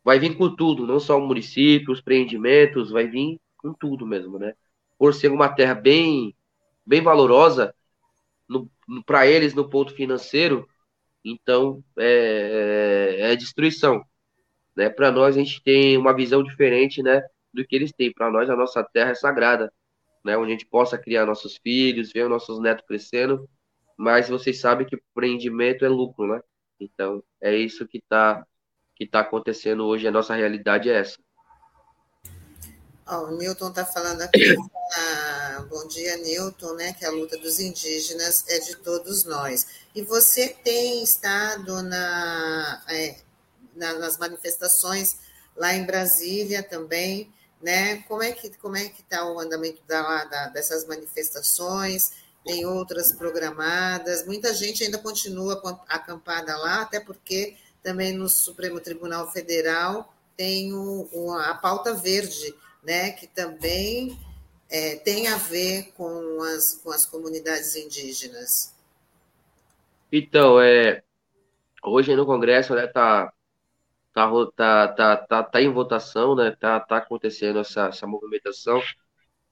vai 0.04 0.20
vir 0.20 0.36
com 0.38 0.56
tudo, 0.56 0.86
não 0.86 1.00
só 1.00 1.18
o 1.18 1.26
município, 1.26 1.94
os 1.94 2.00
empreendimentos, 2.00 2.92
vai 2.92 3.08
vir 3.08 3.40
com 3.58 3.74
tudo 3.74 4.06
mesmo, 4.06 4.38
né? 4.38 4.54
Por 4.98 5.14
ser 5.14 5.32
uma 5.32 5.50
terra 5.50 5.74
bem, 5.74 6.36
bem 6.86 7.02
valorosa 7.02 7.74
para 9.06 9.26
eles 9.28 9.54
no 9.54 9.70
ponto 9.70 9.94
financeiro, 9.94 10.68
então 11.24 11.84
é, 11.98 13.18
é, 13.22 13.32
é 13.32 13.36
destruição, 13.36 14.04
né? 14.76 14.90
Para 14.90 15.12
nós 15.12 15.36
a 15.36 15.40
gente 15.40 15.62
tem 15.64 15.98
uma 15.98 16.14
visão 16.16 16.44
diferente, 16.44 17.02
né? 17.02 17.22
Do 17.54 17.66
que 17.66 17.76
eles 17.76 17.92
têm. 17.94 18.14
Para 18.14 18.30
nós 18.32 18.50
a 18.50 18.56
nossa 18.56 18.84
terra 18.84 19.12
é 19.12 19.16
sagrada, 19.16 19.72
né? 20.24 20.38
Onde 20.38 20.50
a 20.50 20.52
gente 20.54 20.66
possa 20.68 20.98
criar 20.98 21.26
nossos 21.26 21.58
filhos, 21.58 22.12
ver 22.12 22.24
os 22.24 22.30
nossos 22.30 22.60
netos 22.60 22.86
crescendo, 22.86 23.48
mas 23.98 24.30
vocês 24.30 24.60
sabem 24.60 24.86
que 24.86 24.96
empreendimento 24.96 25.86
é 25.86 25.90
lucro, 25.90 26.28
né? 26.28 26.42
Então 26.80 27.24
é 27.42 27.56
isso 27.56 27.88
que 27.88 28.00
está 28.00 28.46
que 28.96 29.04
está 29.06 29.22
acontecendo 29.22 29.86
hoje, 29.86 30.08
a 30.08 30.12
nossa 30.12 30.36
realidade 30.36 30.90
é 30.90 31.00
essa. 31.00 31.18
Oh, 33.06 33.26
o 33.26 33.38
Newton 33.38 33.70
está 33.70 33.86
falando 33.86 34.22
aqui, 34.22 34.56
ah, 34.96 35.66
bom 35.70 35.86
dia, 35.88 36.16
Newton, 36.18 36.74
né, 36.76 36.94
que 36.94 37.06
a 37.06 37.12
luta 37.12 37.38
dos 37.38 37.60
indígenas 37.60 38.46
é 38.48 38.60
de 38.60 38.78
todos 38.78 39.26
nós. 39.26 39.68
E 39.94 40.02
você 40.02 40.50
tem 40.64 41.04
estado 41.04 41.82
na, 41.84 42.84
é, 42.88 43.18
na, 43.76 43.94
nas 44.00 44.18
manifestações 44.18 45.18
lá 45.56 45.74
em 45.74 45.86
Brasília 45.86 46.64
também, 46.64 47.32
né? 47.62 47.98
Como 48.04 48.24
é 48.24 48.32
que 48.32 48.50
como 48.58 48.76
é 48.76 48.90
que 48.90 49.02
está 49.02 49.26
o 49.26 49.40
andamento 49.40 49.82
da, 49.88 50.26
da, 50.26 50.48
dessas 50.50 50.86
manifestações? 50.86 52.12
Tem 52.44 52.66
outras 52.66 53.14
programadas. 53.14 54.26
Muita 54.26 54.54
gente 54.54 54.84
ainda 54.84 54.98
continua 54.98 55.62
acampada 55.88 56.58
lá, 56.58 56.82
até 56.82 57.00
porque 57.00 57.56
também 57.84 58.14
no 58.14 58.30
Supremo 58.30 58.80
Tribunal 58.80 59.30
Federal 59.32 60.14
tem 60.36 60.74
o, 60.74 61.08
o, 61.12 61.32
a 61.34 61.54
pauta 61.54 61.94
verde, 61.94 62.56
né? 62.84 63.12
Que 63.12 63.28
também 63.28 64.18
é, 64.70 64.96
tem 64.96 65.28
a 65.28 65.38
ver 65.38 65.92
com 65.96 66.42
as, 66.42 66.82
com 66.82 66.92
as 66.92 67.06
comunidades 67.06 67.76
indígenas. 67.76 68.74
Então, 70.12 70.60
é, 70.60 71.04
hoje 71.84 72.16
no 72.16 72.26
Congresso 72.26 72.74
né, 72.76 72.88
tá, 72.88 73.32
tá, 74.14 74.30
tá, 74.56 74.88
tá, 74.88 75.18
tá, 75.18 75.44
tá 75.44 75.62
em 75.62 75.72
votação, 75.72 76.36
né, 76.36 76.56
tá, 76.60 76.80
tá 76.80 76.98
acontecendo 76.98 77.60
essa, 77.60 77.88
essa 77.88 78.08
movimentação, 78.08 78.82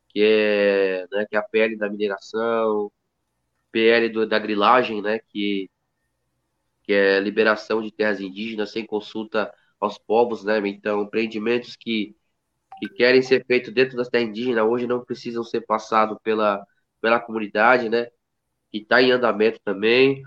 que 0.09 0.21
é, 0.23 1.07
né, 1.11 1.25
que 1.27 1.35
é 1.35 1.39
a 1.39 1.43
PL 1.43 1.77
da 1.77 1.89
mineração, 1.89 2.91
PL 3.71 4.09
do, 4.09 4.27
da 4.27 4.39
grilagem, 4.39 5.01
né, 5.01 5.19
que, 5.29 5.69
que 6.83 6.93
é 6.93 7.19
liberação 7.19 7.81
de 7.81 7.91
terras 7.91 8.19
indígenas 8.21 8.71
sem 8.71 8.85
consulta 8.85 9.53
aos 9.79 9.97
povos, 9.97 10.43
né, 10.43 10.59
então 10.67 11.03
empreendimentos 11.03 11.75
que, 11.75 12.15
que 12.79 12.89
querem 12.89 13.21
ser 13.21 13.45
feitos 13.45 13.73
dentro 13.73 13.97
das 13.97 14.09
terras 14.09 14.29
indígenas 14.29 14.65
hoje 14.65 14.87
não 14.87 15.03
precisam 15.03 15.43
ser 15.43 15.61
passados 15.61 16.17
pela, 16.23 16.65
pela 17.01 17.19
comunidade, 17.19 17.89
né, 17.89 18.07
que 18.71 18.79
está 18.79 19.01
em 19.01 19.11
andamento 19.11 19.59
também, 19.63 20.23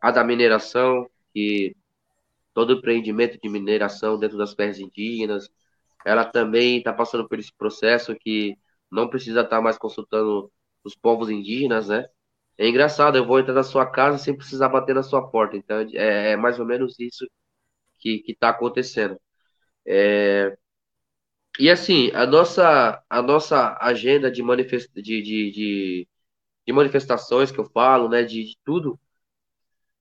a 0.00 0.10
da 0.10 0.24
mineração, 0.24 1.08
que 1.32 1.76
todo 2.54 2.74
empreendimento 2.74 3.38
de 3.40 3.48
mineração 3.48 4.18
dentro 4.18 4.38
das 4.38 4.54
terras 4.54 4.78
indígenas, 4.78 5.50
ela 6.06 6.24
também 6.24 6.78
está 6.78 6.92
passando 6.92 7.28
por 7.28 7.38
esse 7.38 7.52
processo 7.54 8.14
que 8.16 8.56
não 8.90 9.08
precisa 9.08 9.40
estar 9.40 9.56
tá 9.56 9.62
mais 9.62 9.78
consultando 9.78 10.50
os 10.84 10.94
povos 10.94 11.30
indígenas, 11.30 11.88
né? 11.88 12.06
É 12.58 12.68
engraçado, 12.68 13.16
eu 13.18 13.26
vou 13.26 13.40
entrar 13.40 13.54
na 13.54 13.62
sua 13.64 13.86
casa 13.86 14.18
sem 14.18 14.36
precisar 14.36 14.68
bater 14.68 14.94
na 14.94 15.02
sua 15.02 15.28
porta. 15.28 15.56
Então, 15.56 15.78
é, 15.94 16.32
é 16.32 16.36
mais 16.36 16.58
ou 16.60 16.66
menos 16.66 16.98
isso 17.00 17.26
que 17.98 18.24
está 18.28 18.50
acontecendo. 18.50 19.18
É... 19.86 20.56
E 21.58 21.70
assim, 21.70 22.10
a 22.12 22.26
nossa, 22.26 23.02
a 23.08 23.22
nossa 23.22 23.76
agenda 23.80 24.30
de, 24.30 24.42
manifest... 24.42 24.90
de, 24.94 25.02
de, 25.22 25.50
de, 25.52 26.08
de 26.66 26.72
manifestações 26.72 27.52
que 27.52 27.58
eu 27.60 27.64
falo, 27.70 28.08
né, 28.08 28.22
de, 28.24 28.44
de 28.44 28.56
tudo, 28.64 28.98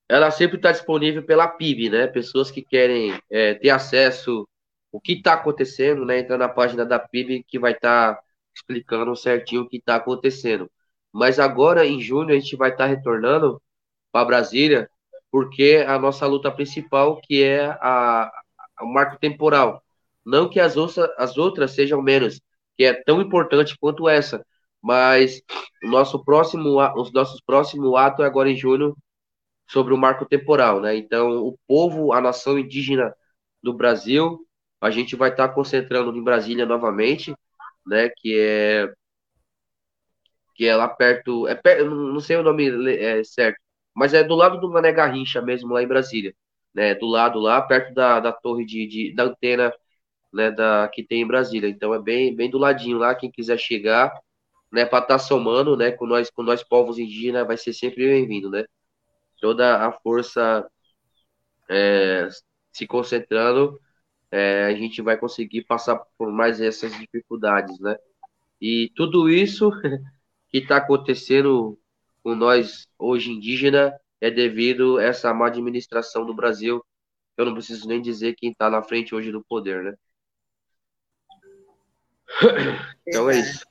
ela 0.09 0.31
sempre 0.31 0.57
está 0.57 0.71
disponível 0.71 1.23
pela 1.25 1.47
PIB, 1.47 1.89
né? 1.89 2.07
Pessoas 2.07 2.51
que 2.51 2.61
querem 2.61 3.19
é, 3.29 3.55
ter 3.55 3.69
acesso 3.69 4.47
o 4.91 5.01
que 5.01 5.13
está 5.13 5.33
acontecendo, 5.33 6.05
né? 6.05 6.19
Entra 6.19 6.37
na 6.37 6.49
página 6.49 6.85
da 6.85 6.99
PIB 6.99 7.43
que 7.43 7.59
vai 7.59 7.73
estar 7.73 8.15
tá 8.15 8.23
explicando 8.55 9.15
certinho 9.15 9.63
o 9.63 9.69
que 9.69 9.77
está 9.77 9.95
acontecendo. 9.95 10.69
Mas 11.13 11.39
agora, 11.39 11.86
em 11.86 12.02
junho, 12.02 12.32
a 12.32 12.39
gente 12.39 12.56
vai 12.56 12.71
estar 12.71 12.86
tá 12.86 12.89
retornando 12.89 13.62
para 14.12 14.26
Brasília, 14.26 14.89
porque 15.32 15.86
a 15.88 15.99
nossa 15.99 16.26
luta 16.28 16.52
principal, 16.52 17.21
que 17.21 17.43
é 17.43 17.65
a, 17.65 18.26
a, 18.80 18.84
o 18.84 18.88
marco 18.88 19.19
temporal. 19.19 19.84
Não 20.26 20.49
que 20.49 20.60
as, 20.60 20.78
outras, 20.78 21.10
as 21.17 21.38
outras 21.38 21.71
sejam 21.71 22.02
menos, 22.02 22.41
que 22.78 22.86
é 22.86 22.93
tão 22.93 23.21
importante 23.21 23.78
quanto 23.80 24.10
essa, 24.10 24.45
mas 24.82 25.41
o 25.84 25.88
nosso 25.89 26.23
próximo, 26.23 26.80
os 26.99 27.12
nossos 27.13 27.41
próximos 27.41 27.95
atos 27.95 28.23
é 28.26 28.28
agora 28.28 28.49
em 28.49 28.56
junho, 28.56 28.95
sobre 29.67 29.93
o 29.93 29.97
marco 29.97 30.26
temporal, 30.26 30.82
né? 30.82 30.95
Então, 30.95 31.47
o 31.47 31.58
povo, 31.67 32.13
a 32.13 32.21
nação 32.21 32.60
indígena 32.60 33.13
do 33.62 33.73
Brasil, 33.73 34.45
a 34.82 34.91
gente 34.91 35.15
vai 35.15 35.30
estar 35.32 35.49
concentrando 35.49 36.15
em 36.15 36.23
Brasília 36.23 36.65
novamente, 36.65 37.34
né? 37.86 38.10
Que 38.17 38.38
é 38.39 38.93
que 40.55 40.65
é 40.67 40.75
lá 40.75 40.87
perto, 40.87 41.47
é 41.47 41.83
não 41.83 42.19
sei 42.19 42.37
o 42.37 42.43
nome 42.43 42.69
é, 42.97 43.23
certo, 43.23 43.59
mas 43.95 44.13
é 44.13 44.23
do 44.23 44.35
lado 44.35 44.59
do 44.59 44.69
Mané 44.71 44.91
Garrincha 44.91 45.41
mesmo, 45.41 45.73
lá 45.73 45.83
em 45.83 45.87
Brasília, 45.87 46.33
né? 46.73 46.95
Do 46.95 47.07
lado 47.07 47.39
lá, 47.39 47.61
perto 47.61 47.93
da, 47.93 48.19
da 48.19 48.31
torre 48.31 48.65
de, 48.65 48.87
de 48.87 49.15
da 49.15 49.23
antena, 49.25 49.73
né? 50.33 50.51
Da 50.51 50.89
que 50.93 51.03
tem 51.03 51.21
em 51.21 51.27
Brasília. 51.27 51.69
Então 51.69 51.93
é 51.93 51.99
bem 52.01 52.35
bem 52.35 52.49
do 52.49 52.57
ladinho 52.57 52.97
lá, 52.97 53.15
quem 53.15 53.31
quiser 53.31 53.57
chegar, 53.59 54.13
né? 54.71 54.85
Para 54.85 54.99
estar 54.99 55.15
tá 55.15 55.19
somando, 55.19 55.77
né? 55.77 55.91
Com 55.91 56.05
nós 56.07 56.29
com 56.31 56.43
nós 56.43 56.63
povos 56.63 56.99
indígenas, 56.99 57.47
vai 57.47 57.57
ser 57.57 57.73
sempre 57.73 58.05
bem-vindo, 58.07 58.49
né? 58.49 58.65
toda 59.43 59.85
a 59.85 59.91
força 59.91 60.65
é, 61.69 62.29
se 62.71 62.87
concentrando, 62.87 63.77
é, 64.31 64.63
a 64.67 64.73
gente 64.73 65.01
vai 65.01 65.17
conseguir 65.17 65.65
passar 65.65 65.97
por 66.17 66.31
mais 66.31 66.61
essas 66.61 66.97
dificuldades, 66.97 67.77
né? 67.81 67.97
E 68.61 68.89
tudo 68.95 69.29
isso 69.29 69.69
que 70.53 70.59
está 70.59 70.77
acontecendo 70.77 71.79
com 72.21 72.35
nós 72.35 72.87
hoje 72.99 73.31
indígena 73.31 73.99
é 74.21 74.29
devido 74.29 74.99
a 74.99 75.03
essa 75.03 75.33
má 75.33 75.47
administração 75.47 76.27
do 76.27 76.33
Brasil. 76.35 76.85
Eu 77.35 77.45
não 77.45 77.55
preciso 77.55 77.87
nem 77.87 77.99
dizer 77.99 78.35
quem 78.35 78.51
está 78.51 78.69
na 78.69 78.83
frente 78.83 79.15
hoje 79.15 79.31
do 79.31 79.43
poder, 79.43 79.83
né? 79.83 79.95
Então 83.05 83.29
é 83.29 83.39
isso. 83.39 83.65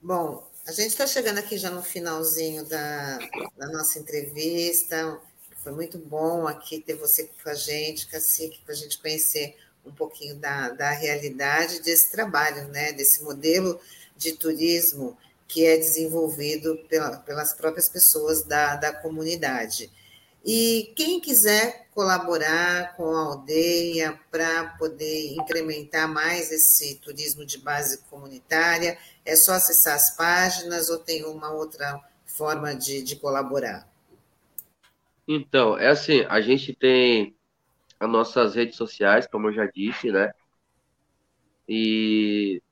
Bom, 0.00 0.48
a 0.66 0.72
gente 0.72 0.88
está 0.88 1.06
chegando 1.06 1.38
aqui 1.38 1.56
já 1.56 1.70
no 1.70 1.82
finalzinho 1.82 2.68
da, 2.68 3.18
da 3.56 3.66
nossa 3.68 3.98
entrevista. 3.98 5.18
Foi 5.64 5.72
muito 5.72 5.98
bom 5.98 6.46
aqui 6.46 6.80
ter 6.80 6.94
você 6.94 7.30
com 7.42 7.48
a 7.48 7.54
gente, 7.54 8.06
Cacique, 8.08 8.60
para 8.62 8.74
a 8.74 8.76
gente 8.76 9.00
conhecer 9.00 9.56
um 9.84 9.92
pouquinho 9.92 10.36
da, 10.36 10.68
da 10.68 10.90
realidade 10.90 11.82
desse 11.82 12.12
trabalho, 12.12 12.68
né? 12.68 12.92
desse 12.92 13.24
modelo 13.24 13.80
de 14.16 14.34
turismo 14.34 15.16
que 15.48 15.64
é 15.64 15.78
desenvolvido 15.78 16.76
pela, 16.88 17.16
pelas 17.16 17.54
próprias 17.54 17.88
pessoas 17.88 18.44
da, 18.44 18.76
da 18.76 18.92
comunidade. 18.92 19.90
E 20.44 20.92
quem 20.94 21.20
quiser 21.20 21.88
colaborar 21.94 22.94
com 22.96 23.10
a 23.12 23.24
aldeia 23.24 24.20
para 24.30 24.76
poder 24.78 25.32
incrementar 25.32 26.06
mais 26.08 26.52
esse 26.52 26.96
turismo 26.96 27.44
de 27.44 27.58
base 27.58 27.98
comunitária, 28.04 28.96
é 29.24 29.34
só 29.34 29.52
acessar 29.52 29.94
as 29.94 30.16
páginas 30.16 30.90
ou 30.90 30.98
tem 30.98 31.24
uma 31.24 31.50
outra 31.50 32.00
forma 32.24 32.74
de, 32.74 33.02
de 33.02 33.16
colaborar? 33.16 33.88
Então, 35.26 35.76
é 35.76 35.88
assim, 35.88 36.24
a 36.28 36.40
gente 36.40 36.74
tem 36.74 37.34
as 37.98 38.08
nossas 38.08 38.54
redes 38.54 38.76
sociais, 38.76 39.26
como 39.26 39.48
eu 39.48 39.52
já 39.52 39.66
disse, 39.66 40.12
né? 40.12 40.32
E 41.68 42.62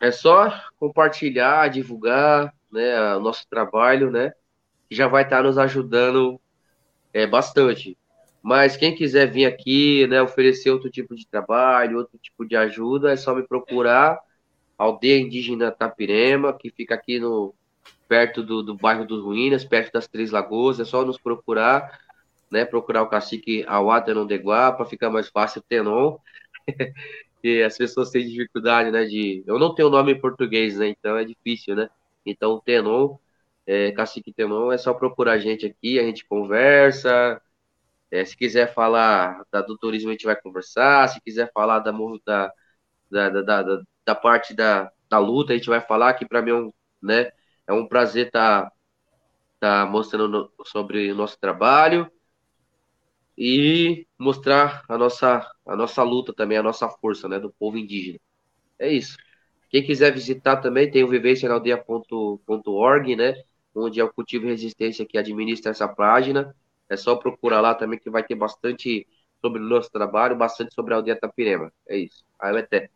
é 0.00 0.10
só 0.10 0.52
compartilhar, 0.78 1.68
divulgar, 1.68 2.52
né, 2.70 3.16
o 3.16 3.20
nosso 3.20 3.46
trabalho, 3.48 4.10
né? 4.10 4.32
Que 4.88 4.94
já 4.94 5.08
vai 5.08 5.22
estar 5.22 5.42
nos 5.42 5.58
ajudando 5.58 6.40
é, 7.12 7.26
bastante. 7.26 7.96
Mas 8.42 8.76
quem 8.76 8.94
quiser 8.94 9.30
vir 9.30 9.46
aqui, 9.46 10.06
né, 10.06 10.20
oferecer 10.20 10.70
outro 10.70 10.90
tipo 10.90 11.14
de 11.14 11.26
trabalho, 11.26 11.98
outro 11.98 12.18
tipo 12.18 12.44
de 12.44 12.56
ajuda, 12.56 13.12
é 13.12 13.16
só 13.16 13.34
me 13.34 13.42
procurar. 13.42 14.18
Aldeia 14.76 15.20
Indígena 15.20 15.70
Tapirema, 15.70 16.52
que 16.52 16.70
fica 16.70 16.94
aqui 16.94 17.18
no 17.18 17.54
perto 18.08 18.42
do, 18.42 18.62
do 18.62 18.74
bairro 18.74 19.06
dos 19.06 19.22
Ruínas, 19.24 19.64
perto 19.64 19.92
das 19.92 20.08
Três 20.08 20.30
Lagoas. 20.30 20.80
É 20.80 20.84
só 20.84 21.04
nos 21.04 21.16
procurar, 21.16 21.98
né? 22.50 22.64
Procurar 22.64 23.02
o 23.02 23.08
cacique 23.08 23.64
Awata 23.66 24.12
Deguá, 24.26 24.72
para 24.72 24.84
ficar 24.84 25.10
mais 25.10 25.28
fácil, 25.28 25.62
Tenon. 25.62 26.18
e 27.44 27.62
as 27.62 27.76
pessoas 27.76 28.10
têm 28.10 28.26
dificuldade, 28.26 28.90
né? 28.90 29.04
De... 29.04 29.44
Eu 29.46 29.58
não 29.58 29.74
tenho 29.74 29.90
nome 29.90 30.12
em 30.12 30.20
português, 30.20 30.78
né? 30.78 30.88
Então 30.88 31.16
é 31.16 31.24
difícil, 31.24 31.76
né? 31.76 31.88
Então, 32.26 32.60
Tenon 32.64 33.18
é, 33.66 33.92
Cacique 33.92 34.32
Tenon, 34.32 34.72
é 34.72 34.78
só 34.78 34.92
procurar 34.94 35.32
a 35.32 35.38
gente 35.38 35.66
aqui, 35.66 35.98
a 35.98 36.02
gente 36.02 36.26
conversa. 36.26 37.40
É, 38.10 38.24
se 38.24 38.36
quiser 38.36 38.72
falar 38.74 39.42
da, 39.50 39.62
do 39.62 39.76
turismo, 39.78 40.10
a 40.10 40.12
gente 40.12 40.26
vai 40.26 40.36
conversar. 40.40 41.08
Se 41.08 41.20
quiser 41.20 41.50
falar 41.52 41.80
da, 41.80 41.92
da, 42.24 42.52
da, 43.10 43.42
da, 43.42 43.82
da 44.04 44.14
parte 44.14 44.54
da, 44.54 44.90
da 45.08 45.18
luta, 45.18 45.52
a 45.52 45.56
gente 45.56 45.68
vai 45.68 45.80
falar, 45.80 46.14
que 46.14 46.26
para 46.26 46.42
mim 46.42 46.50
é 46.50 46.54
um, 46.54 46.72
né, 47.02 47.30
é 47.66 47.72
um 47.72 47.86
prazer 47.88 48.26
estar 48.26 48.70
tá, 49.60 49.84
tá 49.84 49.86
mostrando 49.86 50.28
no, 50.28 50.64
sobre 50.66 51.10
o 51.12 51.14
nosso 51.14 51.38
trabalho 51.40 52.10
e 53.36 54.06
mostrar 54.18 54.82
a 54.88 54.96
nossa, 54.96 55.46
a 55.66 55.76
nossa 55.76 56.02
luta 56.02 56.32
também, 56.32 56.56
a 56.58 56.62
nossa 56.62 56.88
força 56.88 57.28
né, 57.28 57.38
do 57.38 57.50
povo 57.50 57.76
indígena. 57.76 58.18
É 58.78 58.90
isso. 58.92 59.16
Quem 59.68 59.84
quiser 59.84 60.12
visitar 60.12 60.56
também 60.58 60.90
tem 60.90 61.02
o 61.02 61.08
vivencianaldeia.org, 61.08 63.16
né? 63.16 63.34
onde 63.74 64.00
é 64.00 64.04
o 64.04 64.12
Cultivo 64.12 64.46
e 64.46 64.50
Resistência 64.50 65.04
que 65.04 65.18
administra 65.18 65.72
essa 65.72 65.88
página. 65.88 66.54
É 66.88 66.96
só 66.96 67.16
procurar 67.16 67.60
lá 67.60 67.74
também 67.74 67.98
que 67.98 68.08
vai 68.08 68.22
ter 68.22 68.36
bastante 68.36 69.04
sobre 69.40 69.60
o 69.60 69.64
nosso 69.64 69.90
trabalho, 69.90 70.36
bastante 70.36 70.72
sobre 70.74 70.94
a 70.94 70.98
aldeia 70.98 71.18
Tapirema. 71.18 71.72
É 71.88 71.96
isso. 71.96 72.22
Aí 72.38 72.62
ter. 72.62 72.88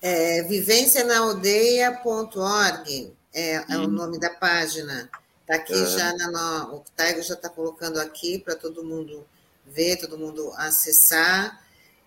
É, 0.00 0.42
vivencianaaldeia.org 0.42 3.12
é, 3.32 3.72
é 3.72 3.78
o 3.78 3.86
nome 3.88 4.18
da 4.18 4.30
página. 4.30 5.10
Está 5.40 5.56
aqui 5.56 5.74
é. 5.74 5.86
já, 5.86 6.12
na, 6.14 6.72
o 6.72 6.82
Taigo 6.96 7.20
já 7.22 7.34
está 7.34 7.50
colocando 7.50 7.98
aqui 7.98 8.38
para 8.38 8.56
todo 8.56 8.84
mundo 8.84 9.26
ver, 9.66 9.96
todo 9.96 10.18
mundo 10.18 10.52
acessar. 10.56 11.62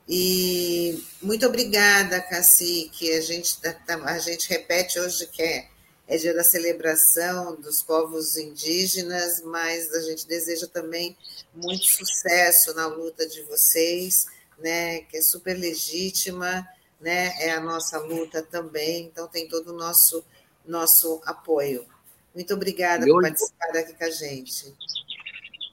E 0.08 1.04
muito 1.22 1.46
obrigada, 1.46 2.22
Cacique. 2.22 3.12
A 3.12 3.22
gente, 3.22 3.60
tá, 3.60 3.74
tá, 3.74 3.96
a 4.06 4.20
gente 4.20 4.48
repete 4.50 5.00
hoje 5.00 5.28
que 5.28 5.42
é, 5.42 5.68
é 6.08 6.18
dia 6.18 6.34
da 6.34 6.44
celebração 6.44 7.60
dos 7.60 7.84
povos 7.84 8.38
indígenas, 8.38 9.42
mas 9.42 9.92
a 9.94 10.02
gente 10.02 10.26
deseja 10.26 10.68
também 10.68 11.18
muito 11.54 11.86
sucesso 11.86 12.74
na 12.74 12.88
luta 12.88 13.28
de 13.28 13.42
vocês, 13.44 14.28
né, 14.58 15.02
que 15.02 15.18
é 15.18 15.22
super 15.22 15.58
legítima, 15.58 16.66
né, 17.02 17.34
é 17.42 17.52
a 17.52 17.60
nossa 17.60 18.00
luta 18.00 18.42
também, 18.42 19.06
então 19.06 19.28
tem 19.28 19.48
todo 19.48 19.74
o 19.74 19.78
nosso, 19.78 20.24
nosso 20.66 21.22
apoio. 21.26 21.86
Muito 22.34 22.54
obrigada 22.54 23.06
por 23.06 23.22
participar 23.22 23.78
aqui 23.78 23.94
com 23.94 24.04
a 24.04 24.10
gente. 24.10 24.74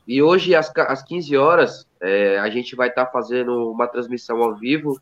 E 0.06 0.22
hoje, 0.22 0.54
às, 0.54 0.70
às 0.76 1.02
15 1.02 1.36
horas, 1.36 1.86
é, 2.00 2.38
a 2.38 2.50
gente 2.50 2.76
vai 2.76 2.88
estar 2.88 3.06
tá 3.06 3.12
fazendo 3.12 3.70
uma 3.70 3.86
transmissão 3.86 4.42
ao 4.42 4.54
vivo 4.54 5.00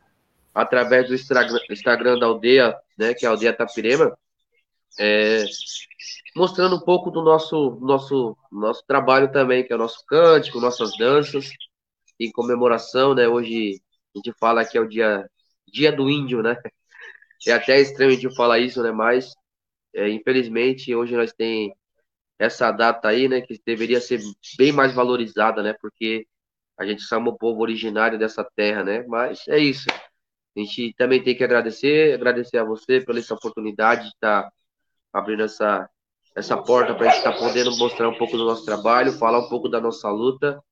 através 0.54 1.08
do 1.08 1.14
Instagram 1.14 2.18
da 2.18 2.26
aldeia, 2.26 2.76
né, 2.96 3.14
que 3.14 3.24
é 3.24 3.28
a 3.28 3.32
aldeia 3.32 3.52
Tapirema, 3.52 4.16
é, 4.98 5.44
mostrando 6.36 6.76
um 6.76 6.80
pouco 6.80 7.10
do 7.10 7.22
nosso, 7.22 7.78
nosso, 7.80 8.36
nosso 8.50 8.84
trabalho 8.86 9.32
também, 9.32 9.64
que 9.64 9.72
é 9.72 9.76
o 9.76 9.78
nosso 9.78 10.04
cântico, 10.06 10.60
nossas 10.60 10.96
danças, 10.96 11.50
em 12.20 12.30
comemoração, 12.30 13.14
né, 13.14 13.26
hoje 13.26 13.80
a 14.14 14.18
gente 14.18 14.32
fala 14.38 14.64
que 14.64 14.76
é 14.76 14.80
o 14.80 14.88
dia, 14.88 15.28
dia 15.66 15.90
do 15.90 16.08
índio, 16.10 16.42
né, 16.42 16.56
é 17.48 17.52
até 17.52 17.80
estranho 17.80 18.12
gente 18.12 18.34
falar 18.36 18.58
isso, 18.58 18.82
né, 18.82 18.92
mas 18.92 19.32
é, 19.94 20.08
infelizmente 20.10 20.94
hoje 20.94 21.16
nós 21.16 21.32
tem 21.32 21.74
essa 22.38 22.71
data 22.73 23.09
aí, 23.09 23.29
né, 23.29 23.40
que 23.40 23.61
deveria 23.64 24.01
ser 24.01 24.21
bem 24.59 24.73
mais 24.73 24.92
valorizada, 24.95 25.62
né, 25.62 25.75
porque 25.81 26.27
a 26.79 26.87
gente 26.87 27.03
chama 27.03 27.31
o 27.31 27.37
povo 27.37 27.61
originário 27.62 28.18
dessa 28.18 28.45
terra, 28.57 28.83
né? 28.83 29.05
Mas 29.07 29.47
é 29.49 29.59
isso. 29.59 29.87
A 30.57 30.61
gente 30.61 30.95
também 30.99 31.23
tem 31.23 31.35
que 31.35 31.45
agradecer, 31.45 32.14
agradecer 32.14 32.59
a 32.59 32.64
você 32.64 33.01
pela 33.01 33.18
essa 33.18 33.35
oportunidade 33.35 34.03
de 34.03 34.09
estar 34.09 34.42
tá 34.42 34.53
abrindo 35.12 35.42
essa, 35.42 35.88
essa 36.37 36.57
porta 36.57 36.95
para 36.95 37.07
a 37.07 37.09
gente 37.11 37.18
estar 37.18 37.33
tá 37.33 37.38
podendo 37.38 37.77
mostrar 37.79 38.09
um 38.09 38.18
pouco 38.18 38.37
do 38.37 38.45
nosso 38.45 38.64
trabalho, 38.64 39.12
falar 39.12 39.38
um 39.38 39.49
pouco 39.49 39.68
da 39.68 39.81
nossa 39.81 40.11
luta 40.11 40.62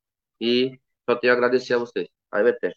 e 0.41 0.79
só 1.09 1.17
tenho 1.17 1.33
a 1.33 1.37
agradecer 1.37 1.75
a 1.75 1.79
você. 1.79 2.09
Aí, 2.33 2.45
Beté. 2.45 2.75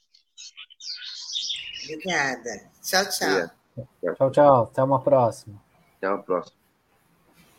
Obrigada. 1.83 2.71
Tchau, 2.81 3.09
tchau. 3.09 4.15
Tchau, 4.15 4.31
tchau. 4.31 4.63
Até 4.63 4.83
uma 4.83 5.01
próxima. 5.01 5.61
Até 5.97 6.09
uma 6.09 6.23
próxima. 6.23 6.62